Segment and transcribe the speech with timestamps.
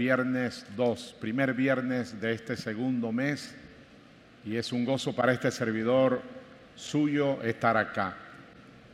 [0.00, 3.54] viernes 2, primer viernes de este segundo mes,
[4.46, 6.22] y es un gozo para este servidor
[6.74, 8.14] suyo estar acá.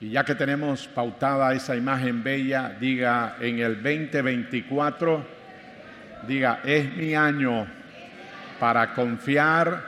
[0.00, 5.24] Y ya que tenemos pautada esa imagen bella, diga en el 2024,
[6.27, 7.69] diga, es mi año
[8.59, 9.81] para confiar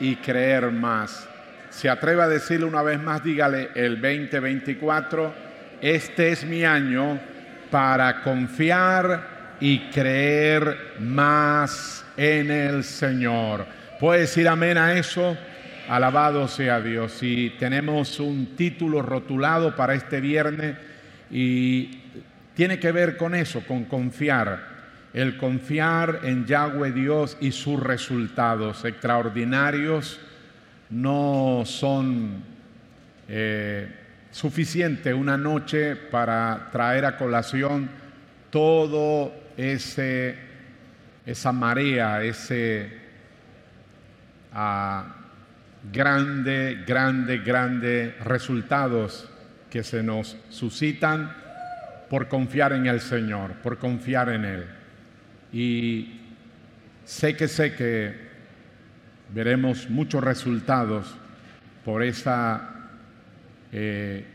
[0.00, 1.26] y creer más.
[1.70, 5.34] Se atreve a decirle una vez más, dígale el 2024,
[5.80, 7.18] este es mi año
[7.70, 9.31] para confiar
[9.62, 13.64] y creer más en el Señor.
[14.00, 15.36] ¿Puede decir amén a eso?
[15.88, 17.22] Alabado sea Dios.
[17.22, 20.76] Y tenemos un título rotulado para este viernes
[21.30, 22.00] y
[22.54, 24.72] tiene que ver con eso, con confiar.
[25.14, 30.18] El confiar en Yahweh Dios y sus resultados extraordinarios
[30.90, 32.42] no son
[33.28, 33.88] eh,
[34.32, 37.88] suficientes una noche para traer a colación
[38.50, 40.52] todo ese
[41.24, 42.90] esa marea, ese
[44.52, 45.14] ah,
[45.92, 49.28] grande, grande, grande resultados
[49.70, 51.34] que se nos suscitan
[52.10, 54.66] por confiar en el Señor, por confiar en Él.
[55.52, 56.20] Y
[57.04, 58.14] sé que sé que
[59.32, 61.16] veremos muchos resultados
[61.84, 62.90] por esa
[63.72, 64.26] eh,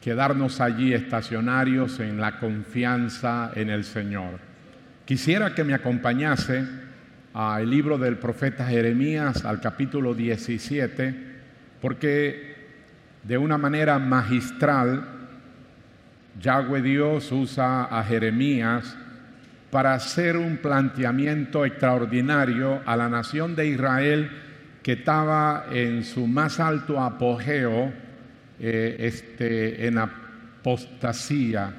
[0.00, 4.38] quedarnos allí estacionarios en la confianza en el Señor.
[5.04, 6.64] Quisiera que me acompañase
[7.34, 11.14] al libro del profeta Jeremías, al capítulo 17,
[11.80, 12.56] porque
[13.22, 15.04] de una manera magistral,
[16.40, 18.96] Yahweh Dios usa a Jeremías
[19.70, 24.30] para hacer un planteamiento extraordinario a la nación de Israel
[24.82, 27.92] que estaba en su más alto apogeo
[28.60, 31.72] eh, este, en apostasía.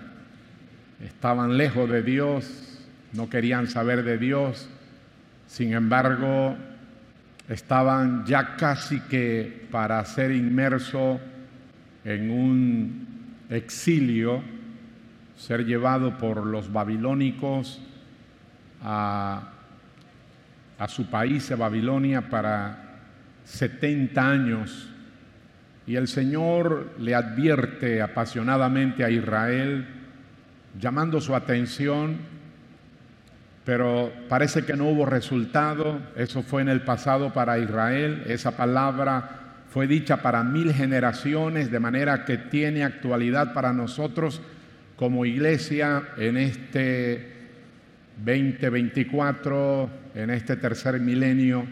[1.00, 4.68] Estaban lejos de Dios, no querían saber de Dios,
[5.46, 6.56] sin embargo,
[7.48, 11.20] estaban ya casi que para ser inmerso
[12.04, 13.08] en un
[13.50, 14.42] exilio,
[15.36, 17.82] ser llevado por los babilónicos
[18.82, 19.52] a,
[20.80, 23.00] a su país, de Babilonia, para
[23.44, 24.91] 70 años.
[25.92, 29.86] Y el Señor le advierte apasionadamente a Israel,
[30.80, 32.18] llamando su atención
[33.66, 36.00] pero parece que no hubo resultado.
[36.16, 38.24] Eso fue en el pasado para Israel.
[38.26, 44.42] Esa palabra fue dicha para mil generaciones, de manera que tiene actualidad para nosotros
[44.96, 47.34] como iglesia en este
[48.18, 51.66] 2024, en este tercer milenio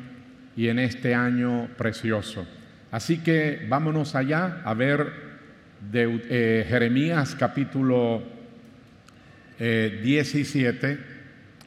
[0.58, 2.59] y en este año precioso.
[2.92, 5.12] Así que vámonos allá a ver
[5.92, 8.24] de, eh, Jeremías capítulo
[9.60, 10.98] 17 eh,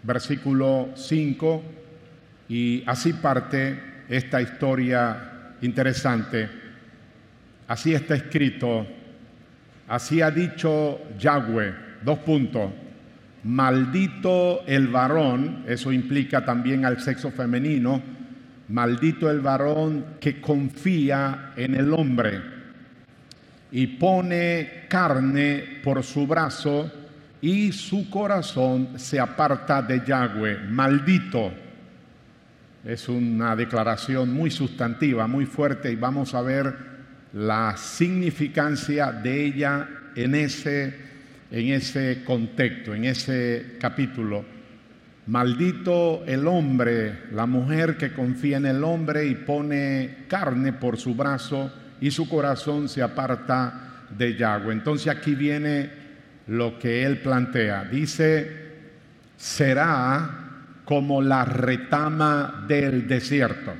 [0.02, 1.62] versículo 5,
[2.48, 3.78] y así parte
[4.08, 6.48] esta historia interesante.
[7.68, 8.86] Así está escrito,
[9.88, 12.70] así ha dicho Yahweh, dos puntos,
[13.44, 18.02] maldito el varón, eso implica también al sexo femenino,
[18.68, 22.40] maldito el varón que confía en el hombre
[23.72, 26.90] y pone carne por su brazo,
[27.40, 30.58] y su corazón se aparta de Yahweh.
[30.68, 31.52] Maldito.
[32.84, 36.74] Es una declaración muy sustantiva, muy fuerte y vamos a ver
[37.32, 40.94] la significancia de ella en ese,
[41.50, 44.44] en ese contexto, en ese capítulo.
[45.26, 51.14] Maldito el hombre, la mujer que confía en el hombre y pone carne por su
[51.14, 54.72] brazo y su corazón se aparta de Yahweh.
[54.72, 55.90] Entonces aquí viene
[56.48, 57.84] lo que él plantea.
[57.84, 58.62] Dice,
[59.36, 60.42] será
[60.84, 63.72] como la retama del desierto.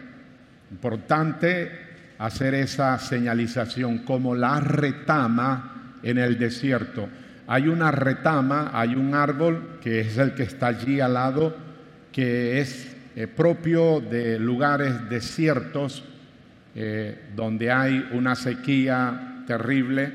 [0.70, 1.70] Importante
[2.18, 7.08] hacer esa señalización, como la retama en el desierto.
[7.52, 11.54] Hay una retama, hay un árbol que es el que está allí al lado,
[12.10, 16.02] que es eh, propio de lugares desiertos
[16.74, 20.10] eh, donde hay una sequía terrible.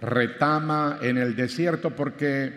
[0.00, 2.52] Retama en el desierto porque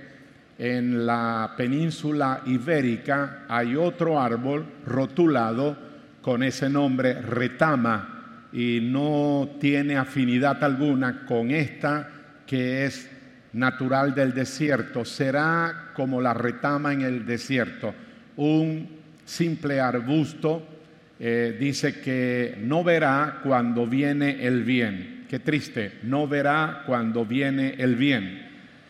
[0.57, 5.77] en la península ibérica hay otro árbol rotulado
[6.23, 12.09] con ese nombre retama y no tiene afinidad alguna con esta
[12.47, 13.11] que es
[13.57, 15.03] natural del desierto.
[15.03, 17.93] Será como la retama en el desierto,
[18.37, 18.87] un
[19.25, 20.65] simple arbusto.
[21.19, 27.75] Eh, dice que no verá cuando viene el bien qué triste, no verá cuando viene
[27.77, 28.45] el bien.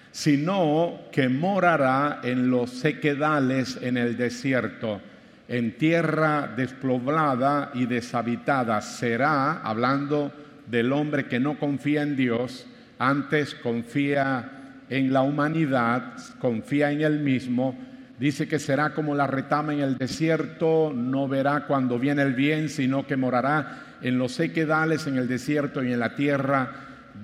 [0.09, 4.99] sino que morará en los sequedales en el desierto,
[5.47, 8.81] en tierra despoblada y deshabitada.
[8.81, 10.33] Será, hablando
[10.65, 12.65] del hombre que no confía en Dios,
[12.97, 14.56] antes confía
[14.89, 17.77] en la humanidad, confía en él mismo,
[18.19, 22.69] dice que será como la retama en el desierto, no verá cuando viene el bien,
[22.69, 26.71] sino que morará en los sequedales, en el desierto y en la tierra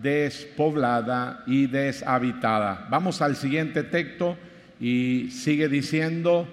[0.02, 2.88] despoblada y deshabitada.
[2.90, 4.38] Vamos al siguiente texto
[4.80, 6.48] y sigue diciendo,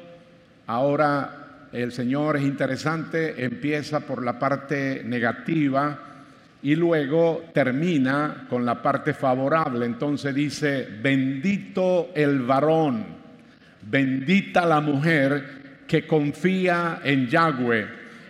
[0.67, 6.10] ahora el Señor es interesante, empieza por la parte negativa
[6.62, 9.87] y luego termina con la parte favorable.
[9.87, 13.05] Entonces dice, bendito el varón,
[13.83, 17.87] bendita la mujer que confía en Yahweh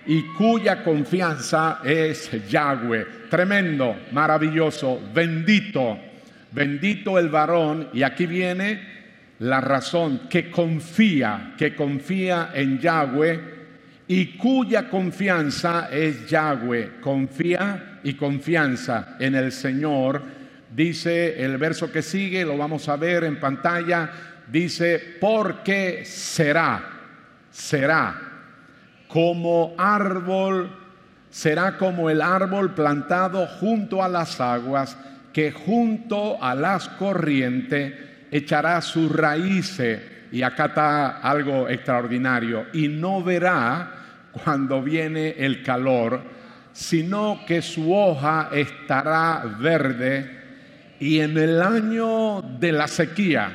[0.07, 3.07] y cuya confianza es Yahweh.
[3.29, 5.99] Tremendo, maravilloso, bendito,
[6.53, 7.89] bendito el varón.
[7.93, 8.81] Y aquí viene
[9.41, 13.41] la razón, que confía, que confía en Yahweh
[14.07, 17.01] y cuya confianza es Yahweh.
[17.01, 20.23] Confía y confianza en el Señor.
[20.75, 24.11] Dice el verso que sigue, lo vamos a ver en pantalla,
[24.51, 26.83] dice, porque será,
[27.51, 28.31] será
[29.09, 30.71] como árbol,
[31.29, 34.97] será como el árbol plantado junto a las aguas,
[35.33, 37.95] que junto a las corrientes
[38.31, 40.01] echará sus raíces.
[40.33, 42.67] Y acá está algo extraordinario.
[42.73, 43.93] Y no verá
[44.33, 46.23] cuando viene el calor,
[46.73, 50.39] sino que su hoja estará verde.
[50.99, 53.51] Y en el año de la sequía,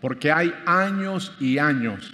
[0.00, 2.12] porque hay años y años,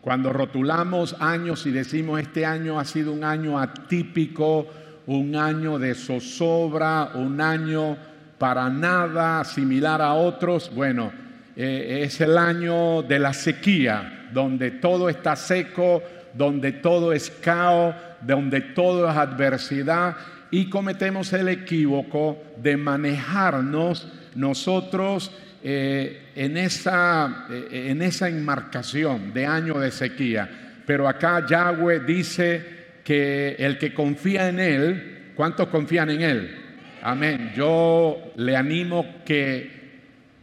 [0.00, 4.66] cuando rotulamos años y decimos este año ha sido un año atípico,
[5.06, 7.96] un año de zozobra, un año
[8.38, 11.12] para nada similar a otros, bueno,
[11.56, 16.02] eh, es el año de la sequía, donde todo está seco,
[16.34, 20.16] donde todo es caos, donde todo es adversidad
[20.50, 25.32] y cometemos el equívoco de manejarnos nosotros
[25.62, 30.48] eh, en, esa, eh, en esa enmarcación de año de sequía.
[30.86, 32.62] Pero acá Yahweh dice
[33.02, 36.58] que el que confía en Él, ¿cuántos confían en Él?
[37.02, 37.52] Amén.
[37.56, 39.70] Yo le animo que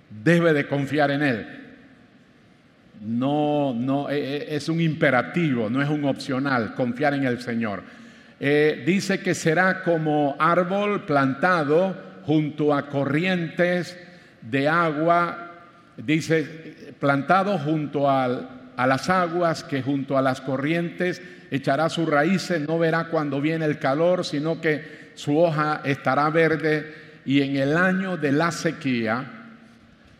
[0.10, 1.61] debe de confiar en Él.
[3.02, 7.82] No, no, e, e, es un imperativo, no es un opcional, confiar en el Señor.
[8.40, 11.96] Eh, dice que será como árbol plantado
[12.26, 13.98] junto a corrientes
[14.42, 15.52] de agua,
[15.98, 18.28] dice, plantado junto a
[18.78, 23.80] las aguas, que junto a las corrientes echará sus raíces, no verá cuando viene el
[23.80, 26.94] calor, sino que su hoja estará verde
[27.26, 29.26] y en el año de la sequía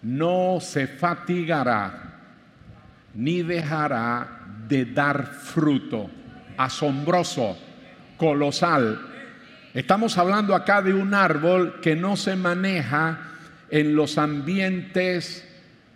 [0.02, 2.11] no se fatigará
[3.14, 6.10] ni dejará de dar fruto.
[6.58, 7.58] Asombroso,
[8.18, 9.00] colosal.
[9.74, 13.20] Estamos hablando acá de un árbol que no se maneja
[13.70, 15.48] en los ambientes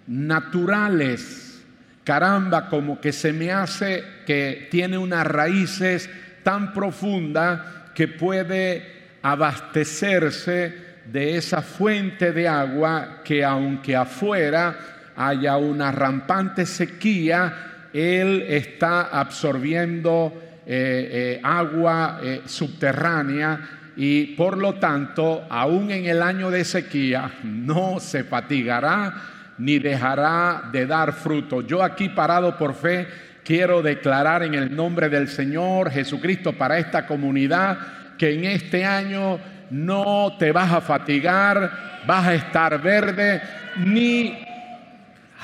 [0.08, 1.64] naturales.
[2.04, 6.10] Caramba, como que se me hace que tiene unas raíces
[6.44, 7.62] tan profundas
[7.94, 17.90] que puede abastecerse de esa fuente de agua que aunque afuera haya una rampante sequía,
[17.94, 20.34] él está absorbiendo
[20.66, 23.60] eh, eh, agua eh, subterránea
[23.96, 29.14] y por lo tanto, aún en el año de sequía, no se fatigará
[29.58, 31.62] ni dejará de dar fruto.
[31.62, 33.08] Yo aquí parado por fe
[33.44, 37.78] quiero declarar en el nombre del Señor Jesucristo para esta comunidad
[38.18, 39.40] que en este año
[39.70, 43.42] no te vas a fatigar, vas a estar verde,
[43.78, 44.45] ni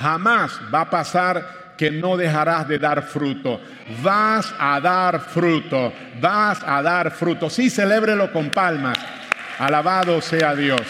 [0.02, 3.60] jamás va a pasar que no dejarás de dar fruto.
[4.02, 7.48] Vas a dar fruto, vas a dar fruto.
[7.48, 8.98] Sí, celébrelo con palmas.
[9.58, 10.82] Alabado sea Dios,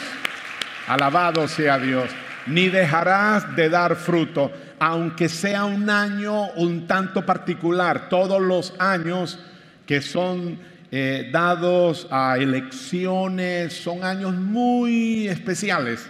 [0.89, 2.11] alabado sea Dios.
[2.47, 4.51] Ni dejarás de dar fruto,
[4.81, 8.09] aunque sea un año un tanto particular.
[8.09, 9.39] Todos los años
[9.87, 10.59] que son
[10.91, 16.09] eh, dados a elecciones son años muy especiales.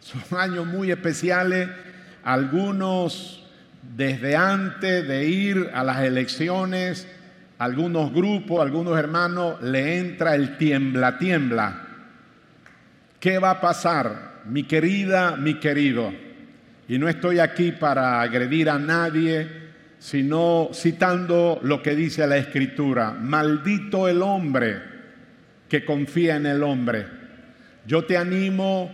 [0.00, 1.68] Son años muy especiales.
[2.22, 3.46] Algunos
[3.96, 7.06] desde antes de ir a las elecciones,
[7.58, 11.86] algunos grupos, algunos hermanos, le entra el tiembla, tiembla.
[13.18, 16.12] ¿Qué va a pasar, mi querida, mi querido?
[16.88, 19.46] Y no estoy aquí para agredir a nadie,
[19.98, 23.12] sino citando lo que dice la Escritura.
[23.12, 24.80] Maldito el hombre
[25.68, 27.06] que confía en el hombre.
[27.86, 28.90] Yo te animo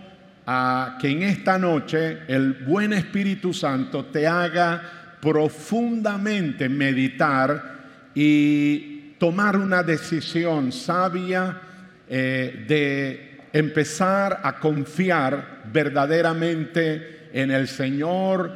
[0.49, 4.81] a que en esta noche el buen Espíritu Santo te haga
[5.19, 7.75] profundamente meditar
[8.15, 11.61] y tomar una decisión sabia
[12.07, 18.51] eh, de empezar a confiar verdaderamente en el Señor,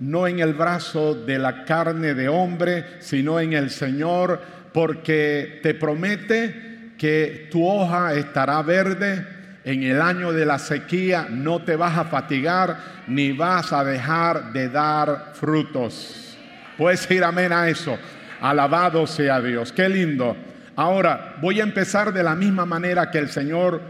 [0.00, 4.40] no en el brazo de la carne de hombre, sino en el Señor,
[4.72, 9.26] porque te promete que tu hoja estará verde,
[9.64, 14.52] en el año de la sequía no te vas a fatigar ni vas a dejar
[14.52, 16.36] de dar frutos.
[16.76, 17.98] Puedes decir amén a eso.
[18.40, 19.72] Alabado sea Dios.
[19.72, 20.36] Qué lindo.
[20.76, 23.80] Ahora voy a empezar de la misma manera que el Señor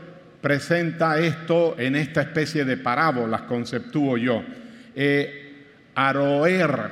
[0.41, 4.43] presenta esto en esta especie de parábolas, conceptúo yo.
[4.95, 6.91] Eh, aroer,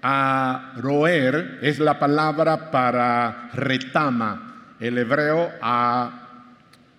[0.00, 6.21] aroer es la palabra para retama, el hebreo a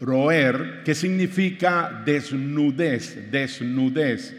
[0.03, 4.36] roer, que significa desnudez, desnudez.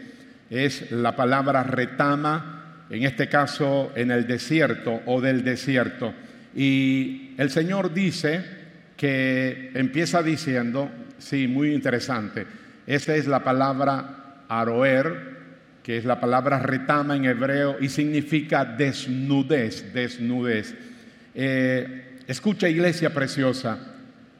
[0.49, 6.13] Es la palabra retama, en este caso en el desierto o del desierto.
[6.55, 8.45] Y el Señor dice
[8.95, 12.45] que empieza diciendo, sí, muy interesante,
[12.85, 15.35] esa es la palabra aroer,
[15.81, 20.75] que es la palabra retama en hebreo y significa desnudez, desnudez.
[21.33, 23.94] Eh, escucha iglesia preciosa,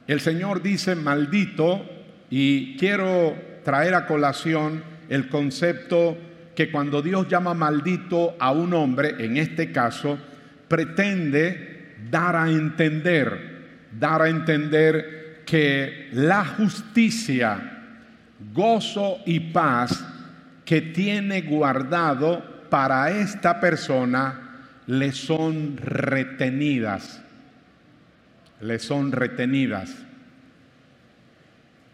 [0.06, 1.84] el Señor dice maldito
[2.30, 6.16] y quiero traer a colación el concepto
[6.54, 10.18] que cuando Dios llama maldito a un hombre, en este caso,
[10.68, 17.58] pretende dar a entender, dar a entender que la justicia,
[18.52, 20.04] gozo y paz
[20.64, 27.22] que tiene guardado para esta persona le son retenidas
[28.60, 29.94] le son retenidas.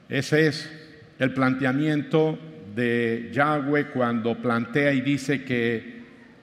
[0.09, 0.71] Ese es
[1.19, 2.39] el planteamiento
[2.75, 6.03] de Yahweh cuando plantea y dice que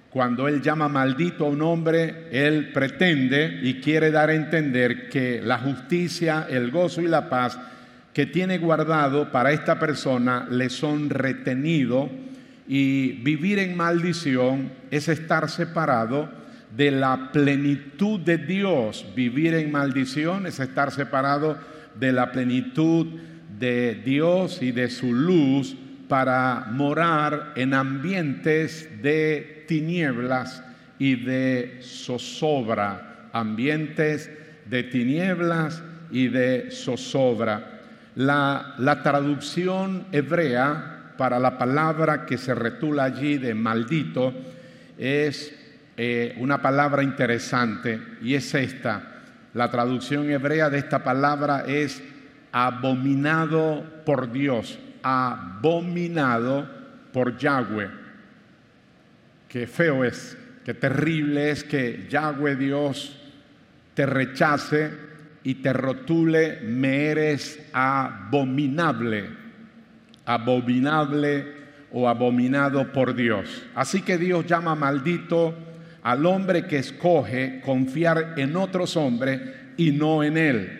[0.09, 5.41] cuando Él llama maldito a un hombre, Él pretende y quiere dar a entender que
[5.41, 7.59] la justicia, el gozo y la paz
[8.13, 12.09] que tiene guardado para esta persona le son retenido
[12.67, 16.38] y vivir en maldición es estar separado
[16.75, 19.05] de la plenitud de Dios.
[19.15, 21.57] Vivir en maldición es estar separado
[21.99, 23.07] de la plenitud
[23.59, 25.75] de Dios y de su luz
[26.07, 30.63] para morar en ambientes de tinieblas
[30.97, 34.29] y de zozobra, ambientes
[34.65, 37.81] de tinieblas y de zozobra.
[38.15, 44.33] La, la traducción hebrea para la palabra que se retula allí de maldito
[44.97, 45.58] es
[46.01, 49.19] eh, una palabra interesante y es esta.
[49.53, 52.01] La traducción hebrea de esta palabra es
[52.53, 56.69] abominado por Dios, abominado
[57.11, 57.89] por Yahweh.
[59.49, 63.19] Qué feo es, qué terrible es que Yahweh Dios
[63.93, 64.93] te rechace
[65.43, 69.31] y te rotule, me eres abominable,
[70.25, 71.45] abominable
[71.91, 73.63] o abominado por Dios.
[73.75, 75.65] Así que Dios llama maldito
[76.09, 79.39] al hombre que escoge confiar en otros hombres
[79.77, 80.79] y no en él.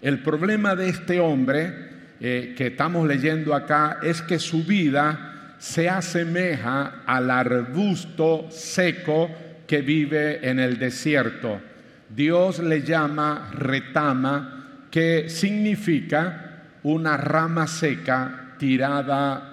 [0.00, 1.74] El problema de este hombre
[2.20, 9.28] eh, que estamos leyendo acá es que su vida se asemeja al arbusto seco
[9.66, 11.60] que vive en el desierto.
[12.08, 19.50] Dios le llama retama, que significa una rama seca tirada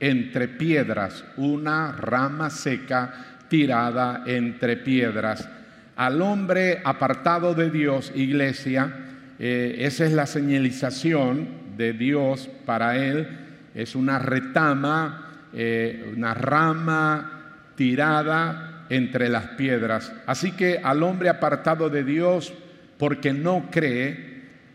[0.00, 5.48] entre piedras, una rama seca tirada entre piedras.
[5.96, 8.92] Al hombre apartado de Dios, iglesia,
[9.38, 13.28] eh, esa es la señalización de Dios para él,
[13.74, 20.12] es una retama, eh, una rama tirada entre las piedras.
[20.26, 22.52] Así que al hombre apartado de Dios,
[22.98, 24.28] porque no cree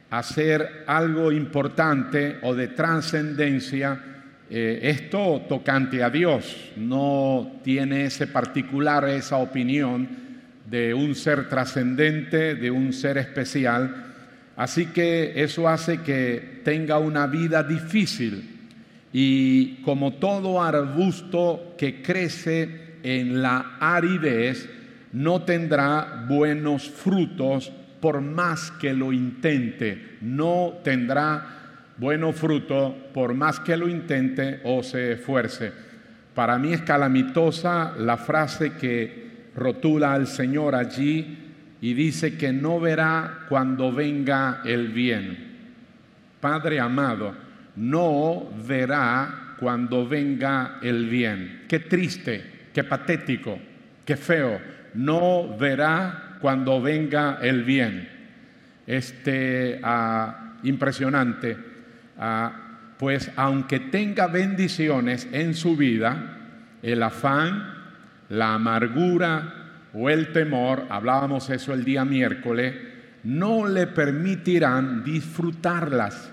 [0.09, 4.12] hacer algo importante o de trascendencia,
[4.49, 10.07] eh, esto tocante a Dios, no tiene ese particular, esa opinión
[10.69, 14.13] de un ser trascendente, de un ser especial.
[14.55, 18.53] Así que eso hace que tenga una vida difícil
[19.11, 24.69] y como todo arbusto que crece en la aridez,
[25.11, 31.62] no tendrá buenos frutos por más que lo intente, no tendrá
[31.97, 35.71] bueno fruto por más que lo intente o se esfuerce.
[36.33, 41.37] Para mí es calamitosa la frase que rotula al Señor allí
[41.81, 45.51] y dice que no verá cuando venga el bien.
[46.39, 47.35] Padre amado,
[47.75, 51.63] no verá cuando venga el bien.
[51.67, 53.59] Qué triste, qué patético,
[54.05, 54.59] qué feo.
[54.95, 58.09] No verá cuando venga el bien.
[58.85, 61.72] Este, ah, impresionante.
[62.17, 62.63] Ah,
[62.97, 66.37] pues aunque tenga bendiciones en su vida,
[66.81, 67.73] el afán,
[68.29, 69.53] la amargura
[69.93, 72.75] o el temor, hablábamos eso el día miércoles,
[73.23, 76.31] no le permitirán disfrutarlas.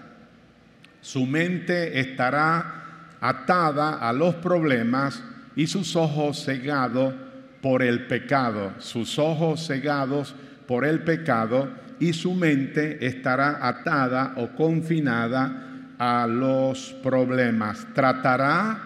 [1.00, 5.22] Su mente estará atada a los problemas
[5.56, 7.14] y sus ojos cegados
[7.60, 10.34] por el pecado, sus ojos cegados
[10.66, 11.68] por el pecado
[11.98, 15.69] y su mente estará atada o confinada
[16.00, 17.86] a los problemas.
[17.92, 18.78] Tratará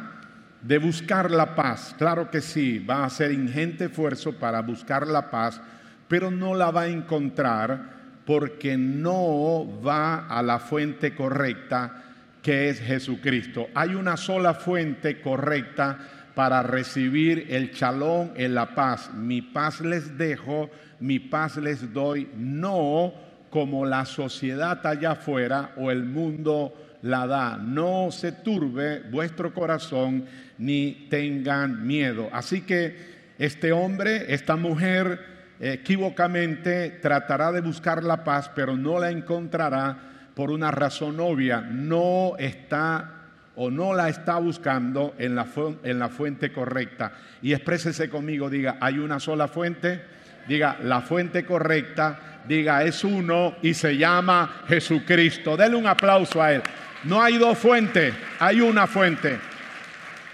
[0.60, 1.94] de buscar la paz.
[1.96, 5.60] Claro que sí, va a hacer ingente esfuerzo para buscar la paz,
[6.08, 7.94] pero no la va a encontrar
[8.26, 12.02] porque no va a la fuente correcta
[12.42, 13.68] que es Jesucristo.
[13.76, 15.98] Hay una sola fuente correcta
[16.34, 19.14] para recibir el chalón en la paz.
[19.14, 20.68] Mi paz les dejo,
[20.98, 23.14] mi paz les doy, no
[23.50, 27.58] como la sociedad allá afuera o el mundo la da.
[27.58, 30.24] No se turbe vuestro corazón
[30.58, 32.30] ni tengan miedo.
[32.32, 39.10] Así que este hombre, esta mujer, equivocamente tratará de buscar la paz, pero no la
[39.10, 39.96] encontrará
[40.34, 41.60] por una razón obvia.
[41.60, 43.10] No está
[43.56, 45.46] o no la está buscando en la,
[45.82, 47.12] en la fuente correcta.
[47.42, 50.02] Y exprésese conmigo, diga, hay una sola fuente,
[50.48, 55.54] diga, la fuente correcta, diga, es uno y se llama Jesucristo.
[55.54, 56.62] Dele un aplauso a él.
[57.04, 59.38] No hay dos fuentes, hay una fuente.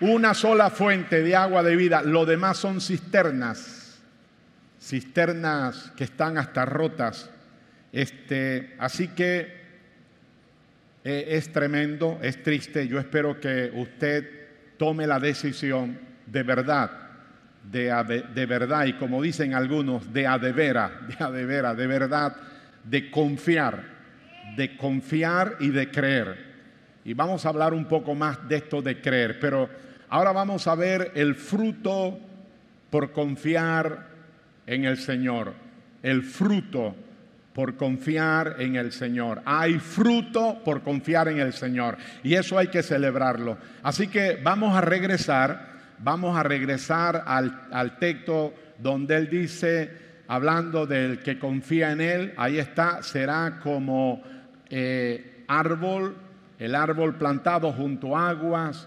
[0.00, 2.02] Una sola fuente de agua de vida.
[2.02, 3.98] Lo demás son cisternas.
[4.80, 7.28] Cisternas que están hasta rotas.
[7.92, 9.60] Este, así que
[11.04, 12.86] eh, es tremendo, es triste.
[12.86, 14.28] Yo espero que usted
[14.78, 16.90] tome la decisión de verdad,
[17.64, 21.74] de, de verdad, y como dicen algunos, de a de vera, de a de vera,
[21.74, 22.36] de verdad,
[22.84, 23.82] de confiar,
[24.56, 26.49] de confiar y de creer.
[27.04, 29.68] Y vamos a hablar un poco más de esto de creer, pero
[30.08, 32.18] ahora vamos a ver el fruto
[32.90, 34.06] por confiar
[34.66, 35.54] en el Señor.
[36.02, 36.94] El fruto
[37.54, 39.42] por confiar en el Señor.
[39.44, 41.96] Hay fruto por confiar en el Señor.
[42.22, 43.58] Y eso hay que celebrarlo.
[43.82, 49.90] Así que vamos a regresar, vamos a regresar al, texto donde Él dice,
[50.28, 54.22] hablando del que confía en Él, ahí está, será como
[54.68, 56.16] eh, árbol
[56.60, 58.86] el árbol plantado junto a aguas,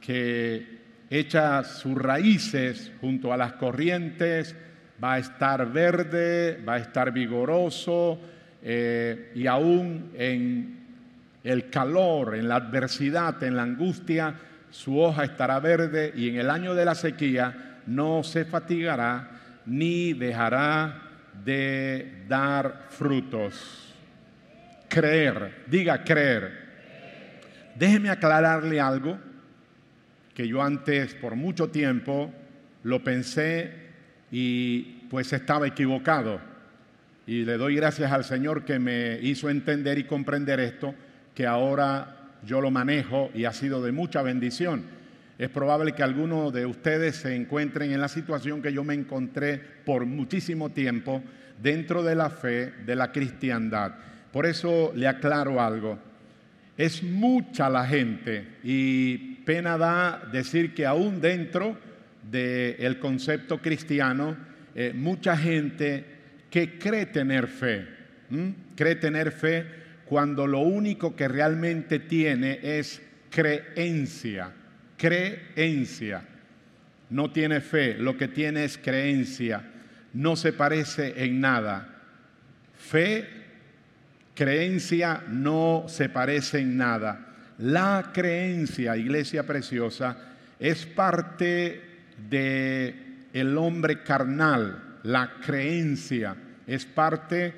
[0.00, 4.54] que echa sus raíces junto a las corrientes,
[5.02, 8.20] va a estar verde, va a estar vigoroso
[8.62, 10.78] eh, y aún en
[11.42, 14.34] el calor, en la adversidad, en la angustia,
[14.70, 19.30] su hoja estará verde y en el año de la sequía no se fatigará
[19.64, 21.02] ni dejará
[21.44, 23.91] de dar frutos
[24.92, 25.64] creer.
[25.66, 26.52] Diga creer.
[27.74, 29.18] Déjeme aclararle algo
[30.34, 32.30] que yo antes por mucho tiempo
[32.82, 33.72] lo pensé
[34.30, 36.40] y pues estaba equivocado.
[37.26, 40.94] Y le doy gracias al Señor que me hizo entender y comprender esto,
[41.34, 44.84] que ahora yo lo manejo y ha sido de mucha bendición.
[45.38, 49.58] Es probable que algunos de ustedes se encuentren en la situación que yo me encontré
[49.86, 51.22] por muchísimo tiempo
[51.62, 53.94] dentro de la fe de la cristiandad.
[54.32, 55.98] Por eso le aclaro algo.
[56.76, 61.76] Es mucha la gente y pena da decir que aún dentro
[62.30, 64.36] del concepto cristiano,
[64.74, 66.04] eh, mucha gente
[66.50, 67.86] que cree tener fe,
[68.74, 69.66] cree tener fe
[70.06, 74.50] cuando lo único que realmente tiene es creencia,
[74.96, 76.22] creencia.
[77.10, 79.62] No tiene fe, lo que tiene es creencia,
[80.14, 82.00] no se parece en nada.
[82.74, 83.41] Fe
[84.34, 87.26] Creencia no se parece en nada.
[87.58, 90.16] La creencia, iglesia preciosa,
[90.58, 91.80] es parte
[92.30, 92.94] de
[93.32, 94.98] el hombre carnal.
[95.02, 96.34] La creencia
[96.66, 97.52] es parte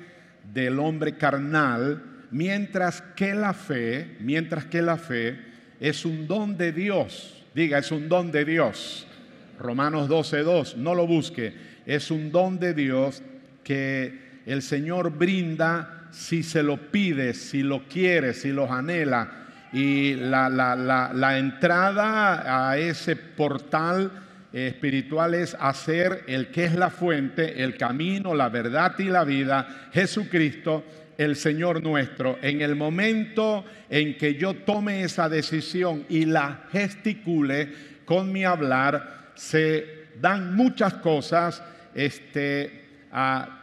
[0.53, 5.39] del hombre carnal, mientras que la fe, mientras que la fe
[5.79, 7.43] es un don de Dios.
[7.53, 9.07] Diga, es un don de Dios.
[9.59, 11.53] Romanos 12:2, no lo busque.
[11.85, 13.21] Es un don de Dios
[13.63, 19.45] que el Señor brinda si se lo pide, si lo quiere, si lo anhela.
[19.73, 24.11] Y la, entrada a ese portal
[24.53, 29.89] espiritual es hacer el que es la fuente, el camino, la verdad y la vida,
[29.91, 30.85] Jesucristo,
[31.17, 37.73] el Señor nuestro, en el momento en que yo tome esa decisión y la gesticule
[38.05, 41.61] con mi hablar, se dan muchas cosas
[41.93, 42.84] este,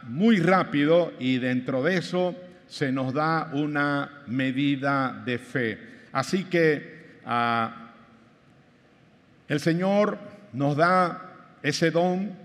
[0.03, 2.35] muy rápido y dentro de eso
[2.67, 5.79] se nos da una medida de fe.
[6.11, 7.91] Así que ah,
[9.47, 10.17] el Señor
[10.53, 11.21] nos da
[11.61, 12.43] ese don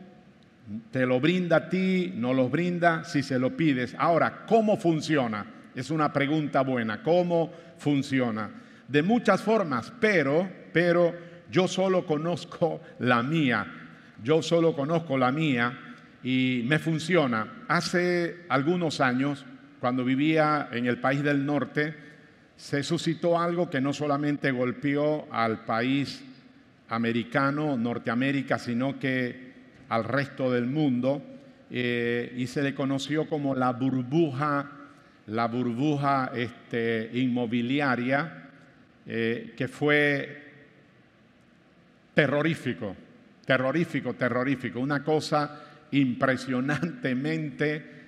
[0.90, 3.96] te lo brinda a ti, no lo brinda si se lo pides.
[3.98, 5.46] Ahora, ¿cómo funciona?
[5.74, 7.02] Es una pregunta buena.
[7.02, 8.50] ¿Cómo funciona?
[8.86, 11.14] De muchas formas, pero, pero
[11.50, 13.66] yo solo conozco la mía.
[14.22, 15.87] Yo solo conozco la mía
[16.22, 17.64] y me funciona.
[17.68, 19.44] Hace algunos años,
[19.80, 21.94] cuando vivía en el país del norte,
[22.56, 26.24] se suscitó algo que no solamente golpeó al país
[26.88, 29.48] americano, Norteamérica, sino que
[29.88, 31.22] al resto del mundo
[31.70, 34.70] eh, y se le conoció como la burbuja,
[35.26, 38.48] la burbuja este, inmobiliaria,
[39.06, 40.42] eh, que fue
[42.14, 42.96] terrorífico,
[43.44, 47.98] terrorífico, terrorífico, una cosa impresionantemente,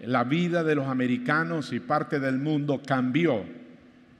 [0.00, 3.44] la vida de los americanos y parte del mundo cambió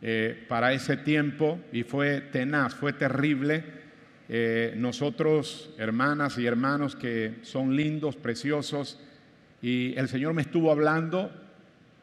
[0.01, 3.83] eh, para ese tiempo y fue tenaz, fue terrible.
[4.29, 9.01] Eh, nosotros, hermanas y hermanos que son lindos, preciosos,
[9.61, 11.31] y el Señor me estuvo hablando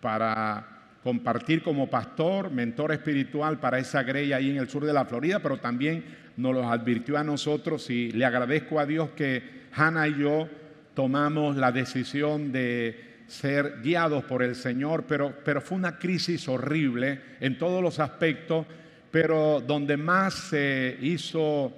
[0.01, 5.05] para compartir como pastor, mentor espiritual para esa grey ahí en el sur de la
[5.05, 6.03] Florida, pero también
[6.37, 10.49] nos lo advirtió a nosotros y le agradezco a Dios que Hannah y yo
[10.99, 17.21] tomamos la decisión de ser guiados por el Señor, pero, pero fue una crisis horrible
[17.39, 18.65] en todos los aspectos,
[19.09, 21.73] pero donde más se hizo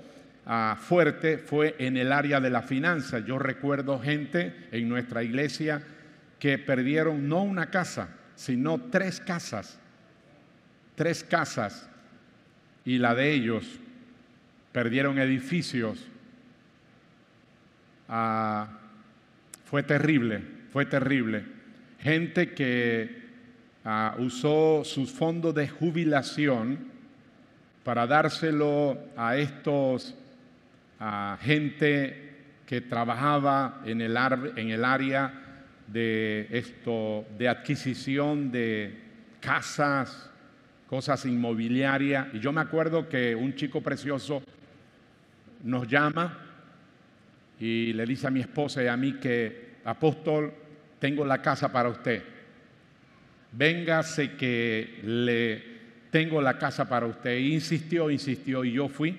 [0.79, 3.19] fuerte fue en el área de la finanza.
[3.19, 5.83] Yo recuerdo gente en nuestra iglesia
[6.39, 9.77] que perdieron no una casa, sino tres casas.
[10.95, 11.87] Tres casas.
[12.85, 13.67] Y la de ellos
[14.71, 16.07] perdieron edificios.
[18.09, 18.79] Ah,
[19.71, 20.41] fue terrible,
[20.73, 21.45] fue terrible.
[22.01, 23.21] Gente que
[23.85, 26.77] ah, usó sus fondos de jubilación
[27.85, 30.13] para dárselo a estos
[30.99, 32.33] a gente
[32.65, 34.17] que trabajaba en el,
[34.57, 35.33] en el área
[35.87, 38.99] de esto, de adquisición de
[39.39, 40.29] casas,
[40.89, 42.27] cosas inmobiliarias.
[42.33, 44.43] Y yo me acuerdo que un chico precioso
[45.63, 46.50] nos llama
[47.61, 50.51] y le dice a mi esposa y a mí que, apóstol,
[50.97, 52.23] tengo la casa para usted.
[53.51, 55.63] Véngase que le
[56.09, 57.37] tengo la casa para usted.
[57.37, 59.15] insistió, insistió y yo fui.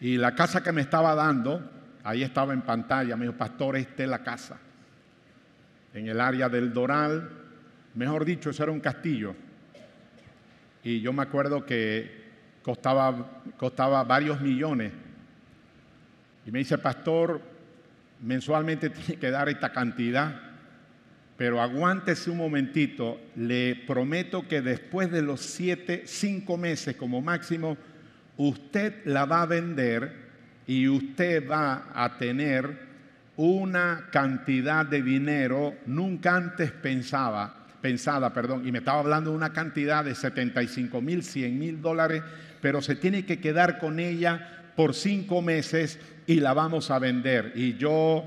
[0.00, 1.70] Y la casa que me estaba dando,
[2.02, 4.58] ahí estaba en pantalla, me dijo, pastor, esta es la casa.
[5.94, 7.30] En el área del Doral,
[7.94, 9.36] mejor dicho, eso era un castillo.
[10.82, 12.24] Y yo me acuerdo que
[12.62, 14.90] costaba, costaba varios millones.
[16.50, 17.40] Y me dice, pastor,
[18.22, 20.34] mensualmente tiene que dar esta cantidad,
[21.36, 27.76] pero aguántese un momentito, le prometo que después de los siete, cinco meses como máximo,
[28.36, 30.12] usted la va a vender
[30.66, 32.80] y usted va a tener
[33.36, 39.52] una cantidad de dinero nunca antes pensaba, pensada, perdón, y me estaba hablando de una
[39.52, 42.24] cantidad de 75 mil, 100 mil dólares,
[42.60, 47.52] pero se tiene que quedar con ella por cinco meses y la vamos a vender.
[47.54, 48.24] Y yo,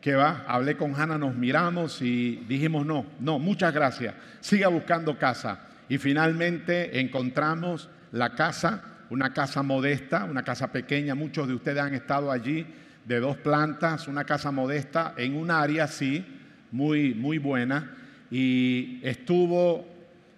[0.00, 0.44] ¿qué va?
[0.46, 5.60] Hablé con Hanna, nos miramos y dijimos, no, no, muchas gracias, siga buscando casa.
[5.88, 11.94] Y finalmente encontramos la casa una casa modesta, una casa pequeña, muchos de ustedes han
[11.94, 12.64] estado allí,
[13.04, 16.24] de dos plantas, una casa modesta en un área, sí,
[16.70, 17.90] muy, muy buena,
[18.30, 19.86] y estuvo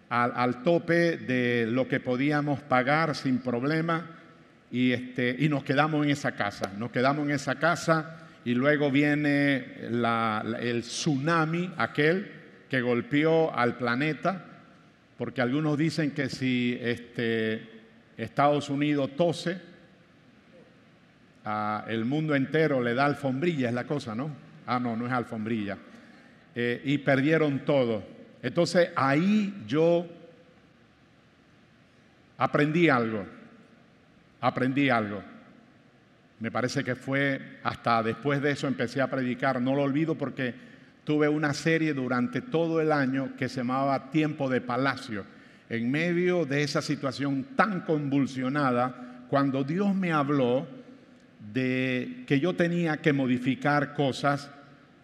[0.09, 4.12] al, tope de lo que podíamos pagar sin problema,
[4.73, 8.91] y, este, y nos quedamos en esa casa, nos quedamos en esa casa, y luego
[8.91, 12.33] viene el tsunami, aquel
[12.69, 14.45] que golpeó al planeta,
[15.17, 17.69] porque algunos dicen que si este,
[18.17, 19.61] Estados Unidos tose,
[21.87, 24.31] el mundo entero le da alfombrilla, es la cosa, ¿no?
[24.67, 25.77] Ah, no, no es alfombrilla.
[26.55, 28.03] Eh, y perdieron todo.
[28.43, 30.07] Entonces ahí yo
[32.39, 33.25] aprendí algo,
[34.43, 35.23] aprendí algo.
[36.41, 40.55] Me parece que fue hasta después de eso empecé a predicar, no lo olvido porque
[41.05, 45.25] tuve una serie durante todo el año que se llamaba Tiempo de Palacio
[45.73, 50.67] en medio de esa situación tan convulsionada, cuando Dios me habló
[51.51, 54.51] de que yo tenía que modificar cosas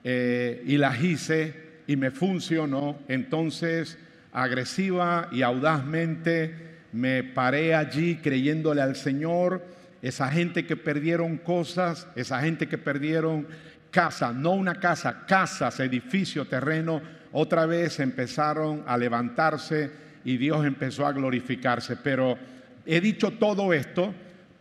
[0.05, 1.55] eh, y las hice
[1.87, 2.99] y me funcionó.
[3.09, 3.97] Entonces,
[4.31, 9.63] agresiva y audazmente, me paré allí creyéndole al Señor.
[10.01, 13.47] Esa gente que perdieron cosas, esa gente que perdieron
[13.91, 19.91] casa, no una casa, casas, edificio, terreno, otra vez empezaron a levantarse
[20.25, 21.97] y Dios empezó a glorificarse.
[21.97, 22.39] Pero
[22.87, 24.15] he dicho todo esto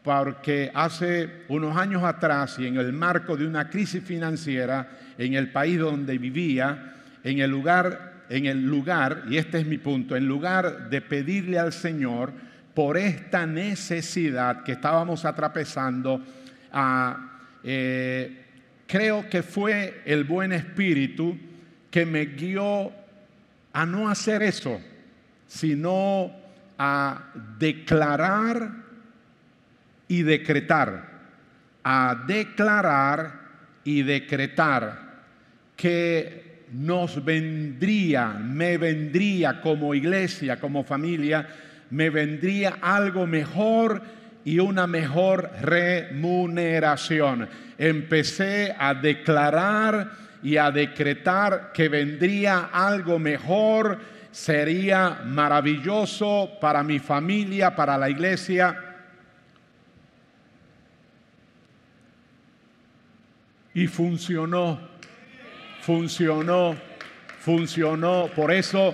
[0.03, 5.51] porque hace unos años atrás y en el marco de una crisis financiera en el
[5.51, 10.27] país donde vivía, en el lugar, en el lugar, y este es mi punto, en
[10.27, 12.33] lugar de pedirle al Señor
[12.73, 16.21] por esta necesidad que estábamos atrapezando,
[17.63, 18.45] eh,
[18.85, 21.37] creo que fue el buen espíritu
[21.89, 22.91] que me guió
[23.73, 24.79] a no hacer eso,
[25.47, 26.31] sino
[26.77, 28.71] a declarar
[30.07, 31.09] y decretar,
[31.83, 33.39] a declarar
[33.83, 35.07] y decretar
[35.75, 41.47] que nos vendría, me vendría como iglesia, como familia,
[41.89, 44.01] me vendría algo mejor
[44.43, 47.47] y una mejor remuneración.
[47.77, 50.11] Empecé a declarar
[50.43, 53.99] y a decretar que vendría algo mejor,
[54.31, 58.83] sería maravilloso para mi familia, para la iglesia
[63.77, 64.79] y funcionó,
[65.87, 66.75] funcionó,
[67.39, 68.29] funcionó.
[68.35, 68.93] Por eso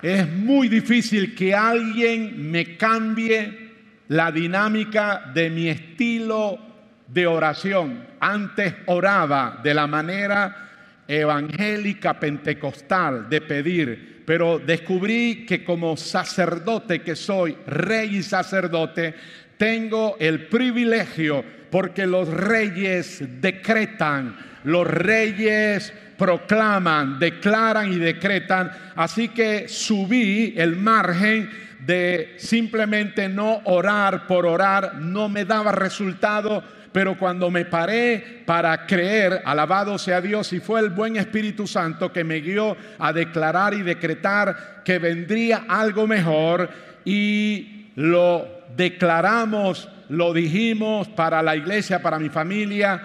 [0.00, 3.72] es muy difícil que alguien me cambie
[4.06, 6.60] la dinámica de mi estilo
[7.08, 8.06] de oración.
[8.20, 17.16] Antes oraba de la manera evangélica pentecostal de pedir, pero descubrí que como sacerdote que
[17.16, 19.12] soy, rey y sacerdote,
[19.56, 28.70] tengo el privilegio porque los reyes decretan, los reyes proclaman, declaran y decretan.
[28.94, 31.50] Así que subí el margen
[31.84, 38.86] de simplemente no orar por orar, no me daba resultado, pero cuando me paré para
[38.86, 43.74] creer, alabado sea Dios, y fue el buen Espíritu Santo que me guió a declarar
[43.74, 46.70] y decretar que vendría algo mejor
[47.04, 48.46] y lo
[48.76, 53.00] declaramos lo dijimos para la iglesia, para mi familia,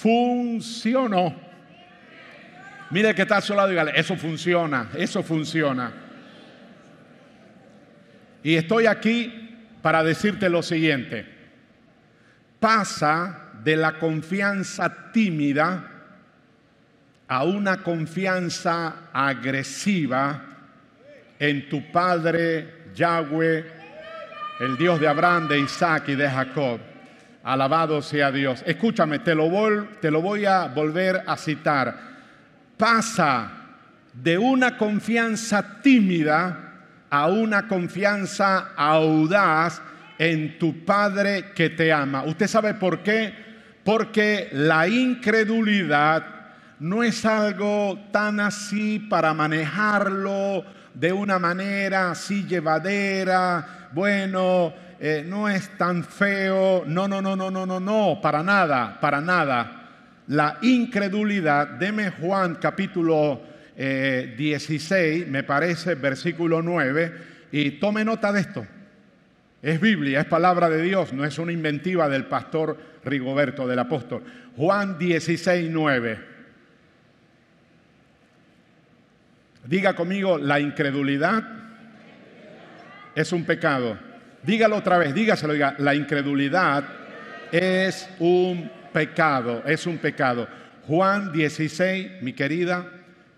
[0.00, 1.34] funcionó.
[2.90, 5.92] Mire que está a su lado y dígale, eso funciona, eso funciona.
[8.42, 11.26] Y estoy aquí para decirte lo siguiente.
[12.58, 15.84] Pasa de la confianza tímida
[17.28, 20.42] a una confianza agresiva
[21.38, 23.64] en tu Padre Yahweh
[24.60, 26.89] el Dios de Abraham, de Isaac y de Jacob.
[27.42, 28.62] Alabado sea Dios.
[28.66, 31.96] Escúchame, te lo, voy, te lo voy a volver a citar.
[32.76, 33.50] Pasa
[34.12, 36.70] de una confianza tímida
[37.08, 39.80] a una confianza audaz
[40.18, 42.24] en tu Padre que te ama.
[42.24, 43.32] ¿Usted sabe por qué?
[43.84, 46.24] Porque la incredulidad
[46.78, 54.72] no es algo tan así para manejarlo de una manera así llevadera, bueno,
[55.02, 56.84] eh, no es tan feo.
[56.86, 59.88] No, no, no, no, no, no, no, para nada, para nada.
[60.28, 63.40] La incredulidad, deme Juan capítulo
[63.74, 67.12] 16, eh, me parece, versículo 9,
[67.50, 68.66] y tome nota de esto.
[69.62, 74.22] Es Biblia, es palabra de Dios, no es una inventiva del pastor Rigoberto, del apóstol.
[74.56, 76.18] Juan 16, 9.
[79.64, 81.42] Diga conmigo, la incredulidad
[83.14, 84.09] es un pecado.
[84.42, 86.84] Dígalo otra vez, dígaselo, diga, la incredulidad
[87.52, 90.48] es un pecado, es un pecado.
[90.86, 92.86] Juan 16, mi querida,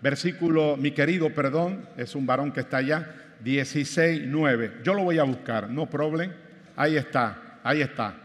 [0.01, 3.07] versículo, mi querido, perdón, es un varón que está allá,
[3.43, 4.77] 16, 9.
[4.83, 6.31] Yo lo voy a buscar, no problem.
[6.75, 8.15] Ahí está, ahí está.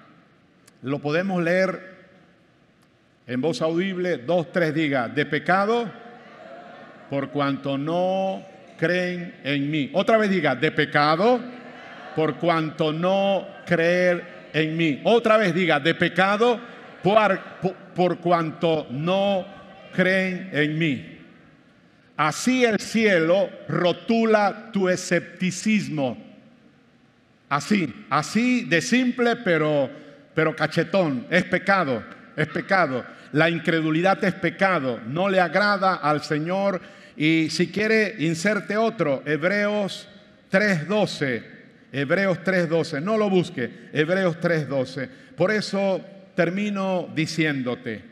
[0.82, 1.96] Lo podemos leer
[3.26, 5.90] en voz audible, dos, tres, diga, de pecado,
[7.10, 8.42] por cuanto no
[8.78, 9.90] creen en mí.
[9.92, 11.40] Otra vez diga, de pecado,
[12.18, 15.00] por cuanto no creer en mí.
[15.04, 16.60] Otra vez diga, de pecado,
[17.00, 17.38] por,
[17.94, 19.46] por, cuanto no
[19.94, 21.18] creen en mí.
[22.16, 26.18] Así el cielo rotula tu escepticismo.
[27.48, 29.88] Así, así de simple, pero,
[30.34, 31.24] pero cachetón.
[31.30, 32.02] Es pecado,
[32.34, 33.04] es pecado.
[33.30, 34.98] La incredulidad es pecado.
[35.06, 36.80] No le agrada al Señor
[37.16, 40.08] y si quiere, inserte otro, Hebreos
[40.50, 41.57] 3.12.
[42.00, 43.02] Hebreos 3.12.
[43.02, 45.08] No lo busque, Hebreos 3.12.
[45.36, 46.00] Por eso
[46.34, 48.02] termino diciéndote,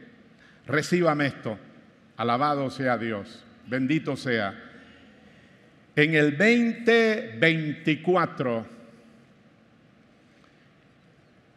[0.66, 1.56] recíbame esto,
[2.16, 3.44] alabado sea Dios.
[3.66, 4.60] Bendito sea.
[5.94, 8.66] En el 2024,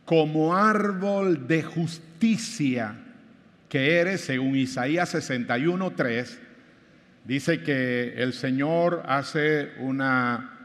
[0.05, 2.95] como árbol de justicia
[3.67, 6.37] que eres, según Isaías 61.3,
[7.25, 10.58] dice que el Señor hace una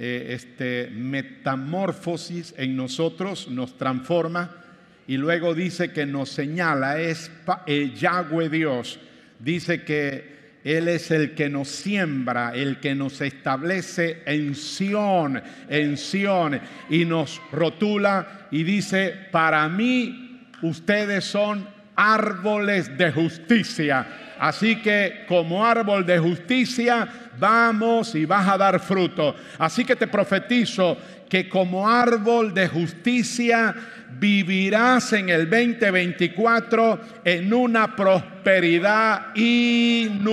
[0.00, 4.64] eh, este, metamorfosis en nosotros, nos transforma
[5.08, 7.32] y luego dice que nos señala, es
[7.66, 9.00] eh, Yahweh Dios,
[9.40, 15.96] dice que Él es el que nos siembra, el que nos establece en Sión, en
[15.96, 24.06] Sión, y nos rotula y dice, para mí ustedes son árboles de justicia.
[24.38, 29.34] Así que como árbol de justicia vamos y vas a dar fruto.
[29.58, 30.96] Así que te profetizo
[31.28, 33.74] que como árbol de justicia
[34.18, 40.30] vivirás en el 2024 en una prosperidad inusual.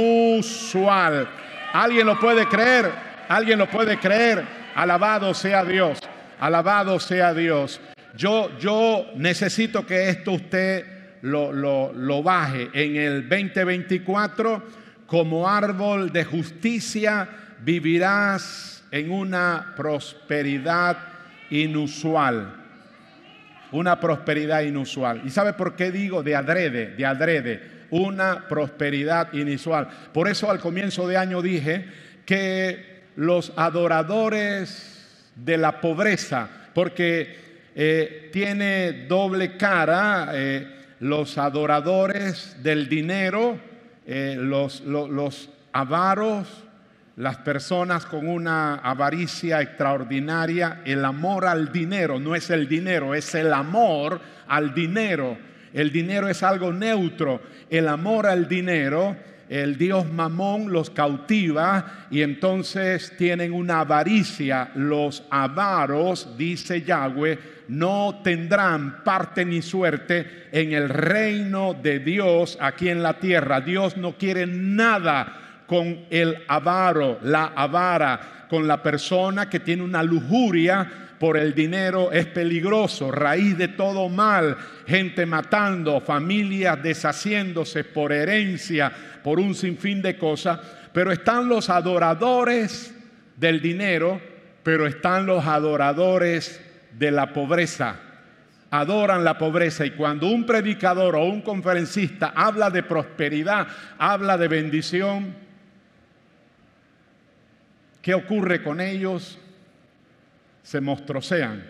[1.73, 2.89] ¿Alguien lo puede creer?
[3.27, 4.43] ¿Alguien lo puede creer?
[4.75, 5.99] Alabado sea Dios.
[6.39, 7.81] Alabado sea Dios.
[8.15, 10.85] Yo, yo necesito que esto usted
[11.21, 17.27] lo, lo, baje en el 2024 como árbol de justicia
[17.59, 20.97] vivirás en una prosperidad
[21.49, 22.55] inusual.
[23.71, 25.21] Una prosperidad inusual.
[25.25, 27.75] ¿Y sabe por qué digo de adrede, de adrede?
[27.89, 29.87] Una prosperidad inusual.
[30.13, 31.85] Por eso al comienzo de año dije
[32.25, 37.35] que los adoradores de la pobreza, porque
[37.75, 40.67] eh, tiene doble cara, eh,
[40.99, 43.59] los adoradores del dinero,
[44.05, 46.47] eh, los, los, avaros,
[47.15, 53.33] las personas con una avaricia extraordinaria, el amor al dinero, no es el dinero, es
[53.35, 55.37] el amor al dinero.
[55.73, 59.17] El dinero es algo neutro, el amor al dinero
[59.49, 64.71] el dios Mamón los cautiva y entonces tienen una avaricia.
[64.75, 72.89] Los avaros, dice Yahweh, no tendrán parte ni suerte en el reino de Dios aquí
[72.89, 73.62] en la tierra.
[73.62, 80.03] Dios no quiere nada con el avaro, la avara, con la persona que tiene una
[80.03, 88.12] lujuria por el dinero es peligroso, raíz de todo mal, gente matando, familias deshaciéndose por
[88.12, 88.91] herencia,
[89.23, 90.60] por un sinfín de cosas,
[90.91, 92.93] pero están los adoradores
[93.38, 94.21] del dinero,
[94.63, 96.62] pero están los adoradores
[96.97, 97.99] de la pobreza.
[98.71, 104.47] Adoran la pobreza y cuando un predicador o un conferencista habla de prosperidad, habla de
[104.47, 105.36] bendición,
[108.01, 109.39] ¿qué ocurre con ellos?
[110.65, 111.63] Se mostrosean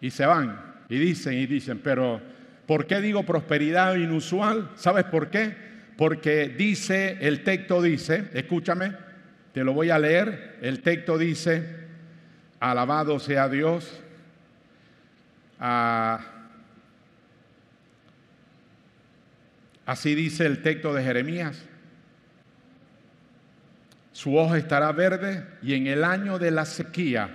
[0.00, 2.20] y se van y dicen y dicen, pero
[2.66, 4.70] ¿por qué digo prosperidad inusual?
[4.76, 5.56] ¿Sabes por qué?
[5.96, 8.92] Porque dice, el texto dice, escúchame,
[9.52, 11.66] te lo voy a leer, el texto dice,
[12.60, 14.00] alabado sea Dios,
[19.84, 21.60] así dice el texto de Jeremías,
[24.16, 27.28] su hoja estará verde y en el año de la sequía,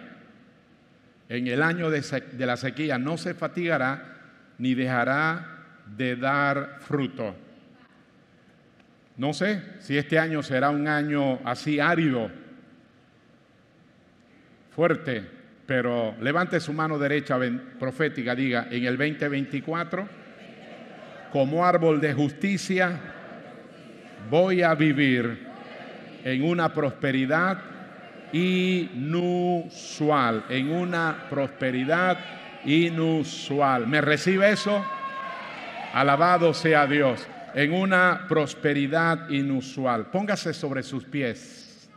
[1.30, 2.02] en el año de,
[2.40, 4.18] la sequía no se fatigará
[4.58, 5.60] ni dejará
[5.96, 7.36] de dar fruto.
[9.16, 12.32] No sé si este año será un año así árido,
[14.72, 15.24] fuerte,
[15.68, 17.38] pero levante su mano derecha
[17.78, 20.10] profética, diga, en el 2024,
[21.32, 23.00] como árbol de justicia,
[24.32, 25.51] voy a vivir
[26.24, 27.60] en una prosperidad
[28.34, 29.66] inusual,
[30.50, 32.18] en una prosperidad
[32.66, 33.88] inusual.
[33.88, 34.84] ¿Me recibe eso?
[35.94, 40.08] Alabado sea Dios, en una prosperidad inusual.
[40.08, 41.90] Póngase sobre sus pies.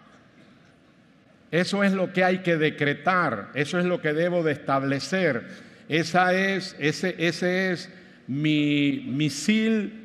[1.50, 5.46] Eso es lo que hay que decretar, eso es lo que debo de establecer.
[5.88, 7.88] Esa es, ese, ese es
[8.26, 10.00] mi misil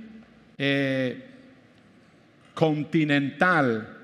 [0.60, 1.24] eh,
[2.54, 3.99] continental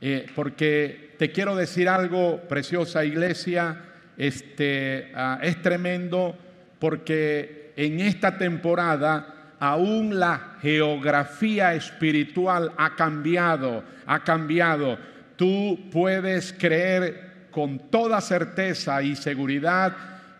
[0.00, 3.76] eh, porque te quiero decir algo, preciosa iglesia,
[4.16, 6.36] este, ah, es tremendo
[6.78, 14.98] porque en esta temporada aún la geografía espiritual ha cambiado, ha cambiado.
[15.36, 19.94] Tú puedes creer con toda certeza y seguridad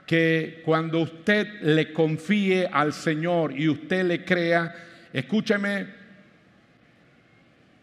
[0.07, 4.75] que cuando usted le confíe al Señor y usted le crea,
[5.13, 5.87] escúcheme,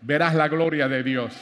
[0.02, 1.34] verás la gloria de Dios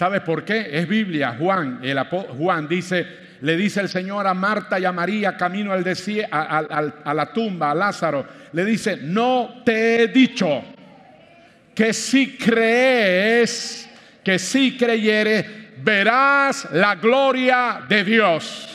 [0.00, 0.66] ¿Sabe por qué?
[0.72, 1.36] Es Biblia.
[1.38, 1.98] Juan, el
[2.38, 3.06] Juan dice,
[3.42, 5.84] le dice el Señor a Marta y a María camino al
[6.30, 6.58] a,
[7.04, 8.26] a, la tumba, a Lázaro.
[8.52, 10.64] Le dice, no te he dicho
[11.74, 13.90] que si crees,
[14.24, 15.44] que si creyeres,
[15.84, 18.74] verás la gloria de Dios.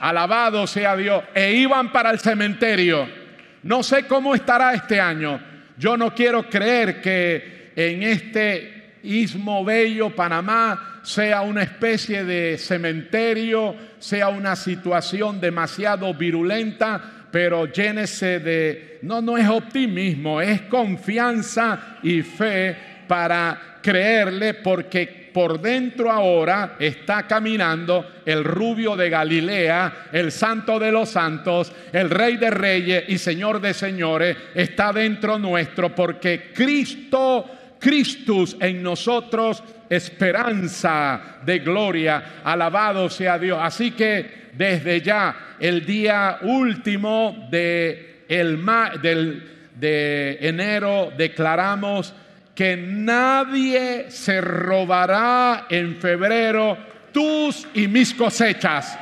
[0.00, 1.22] Alabado sea Dios.
[1.32, 3.08] E iban para el cementerio.
[3.62, 5.40] No sé cómo estará este año.
[5.76, 8.77] Yo no quiero creer que en este
[9.08, 18.40] istmo bello, Panamá, sea una especie de cementerio, sea una situación demasiado virulenta, pero llénese
[18.40, 26.76] de, no, no es optimismo, es confianza y fe para creerle porque por dentro ahora
[26.78, 33.04] está caminando el rubio de Galilea, el santo de los santos, el rey de reyes
[33.08, 37.48] y señor de señores, está dentro nuestro porque Cristo,
[37.78, 43.58] Christus en nosotros, esperanza de gloria, alabado sea Dios.
[43.60, 48.64] Así que desde ya, el día último de, el,
[49.74, 52.12] de enero, declaramos
[52.54, 56.76] que nadie se robará en febrero
[57.12, 58.98] tus y mis cosechas.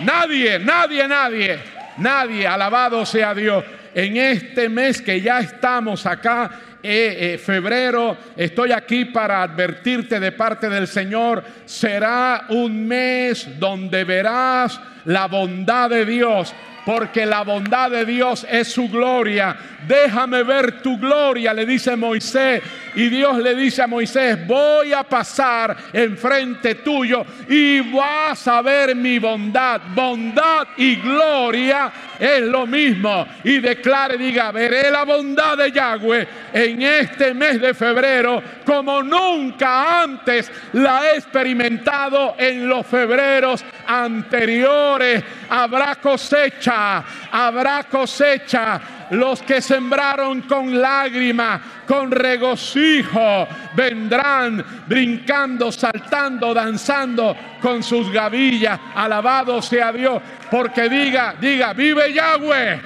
[0.00, 1.58] Nadie, nadie, nadie,
[1.98, 3.64] nadie, alabado sea Dios.
[3.94, 10.32] En este mes que ya estamos acá, eh, eh, febrero, estoy aquí para advertirte de
[10.32, 16.54] parte del Señor, será un mes donde verás la bondad de Dios
[16.84, 19.56] porque la bondad de Dios es su gloria.
[19.86, 22.62] Déjame ver tu gloria, le dice Moisés.
[22.94, 28.94] Y Dios le dice a Moisés, voy a pasar enfrente tuyo y vas a ver
[28.94, 29.80] mi bondad.
[29.94, 33.26] Bondad y gloria es lo mismo.
[33.44, 40.02] Y declare, diga, veré la bondad de Yahweh en este mes de febrero como nunca
[40.02, 45.22] antes la he experimentado en los febreros anteriores.
[45.48, 46.71] Habrá cosecha,
[47.30, 58.10] habrá cosecha los que sembraron con lágrima, con regocijo, vendrán brincando, saltando, danzando con sus
[58.10, 58.78] gavillas.
[58.94, 60.22] Alabado sea Dios.
[60.50, 62.80] Porque diga, diga, vive Yahweh.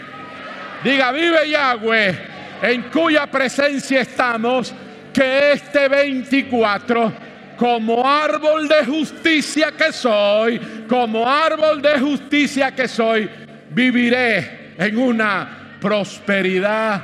[0.83, 2.19] Diga, vive Yahweh.
[2.63, 4.75] En cuya presencia estamos.
[5.13, 7.13] Que este 24
[7.57, 10.59] como árbol de justicia que soy,
[10.89, 13.29] como árbol de justicia que soy,
[13.77, 17.03] viviré en una prosperidad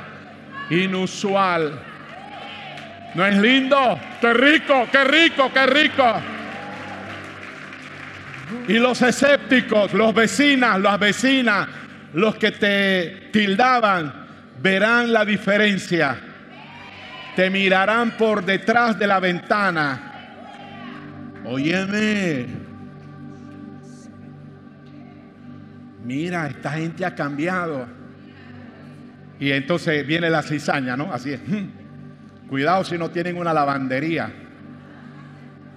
[0.71, 1.79] inusual.
[3.13, 3.99] ¿No es lindo?
[4.19, 6.21] ¡Qué rico, qué rico, qué rico!
[8.67, 11.67] Y los escépticos, los vecinas, las vecinas,
[12.13, 14.11] los que te tildaban,
[14.59, 16.17] verán la diferencia.
[17.35, 20.11] Te mirarán por detrás de la ventana.
[21.45, 22.62] Óyeme.
[26.03, 27.87] Mira, esta gente ha cambiado.
[29.39, 31.11] Y entonces viene la cizaña, ¿no?
[31.13, 31.41] Así es.
[32.49, 34.31] Cuidado si no tienen una lavandería.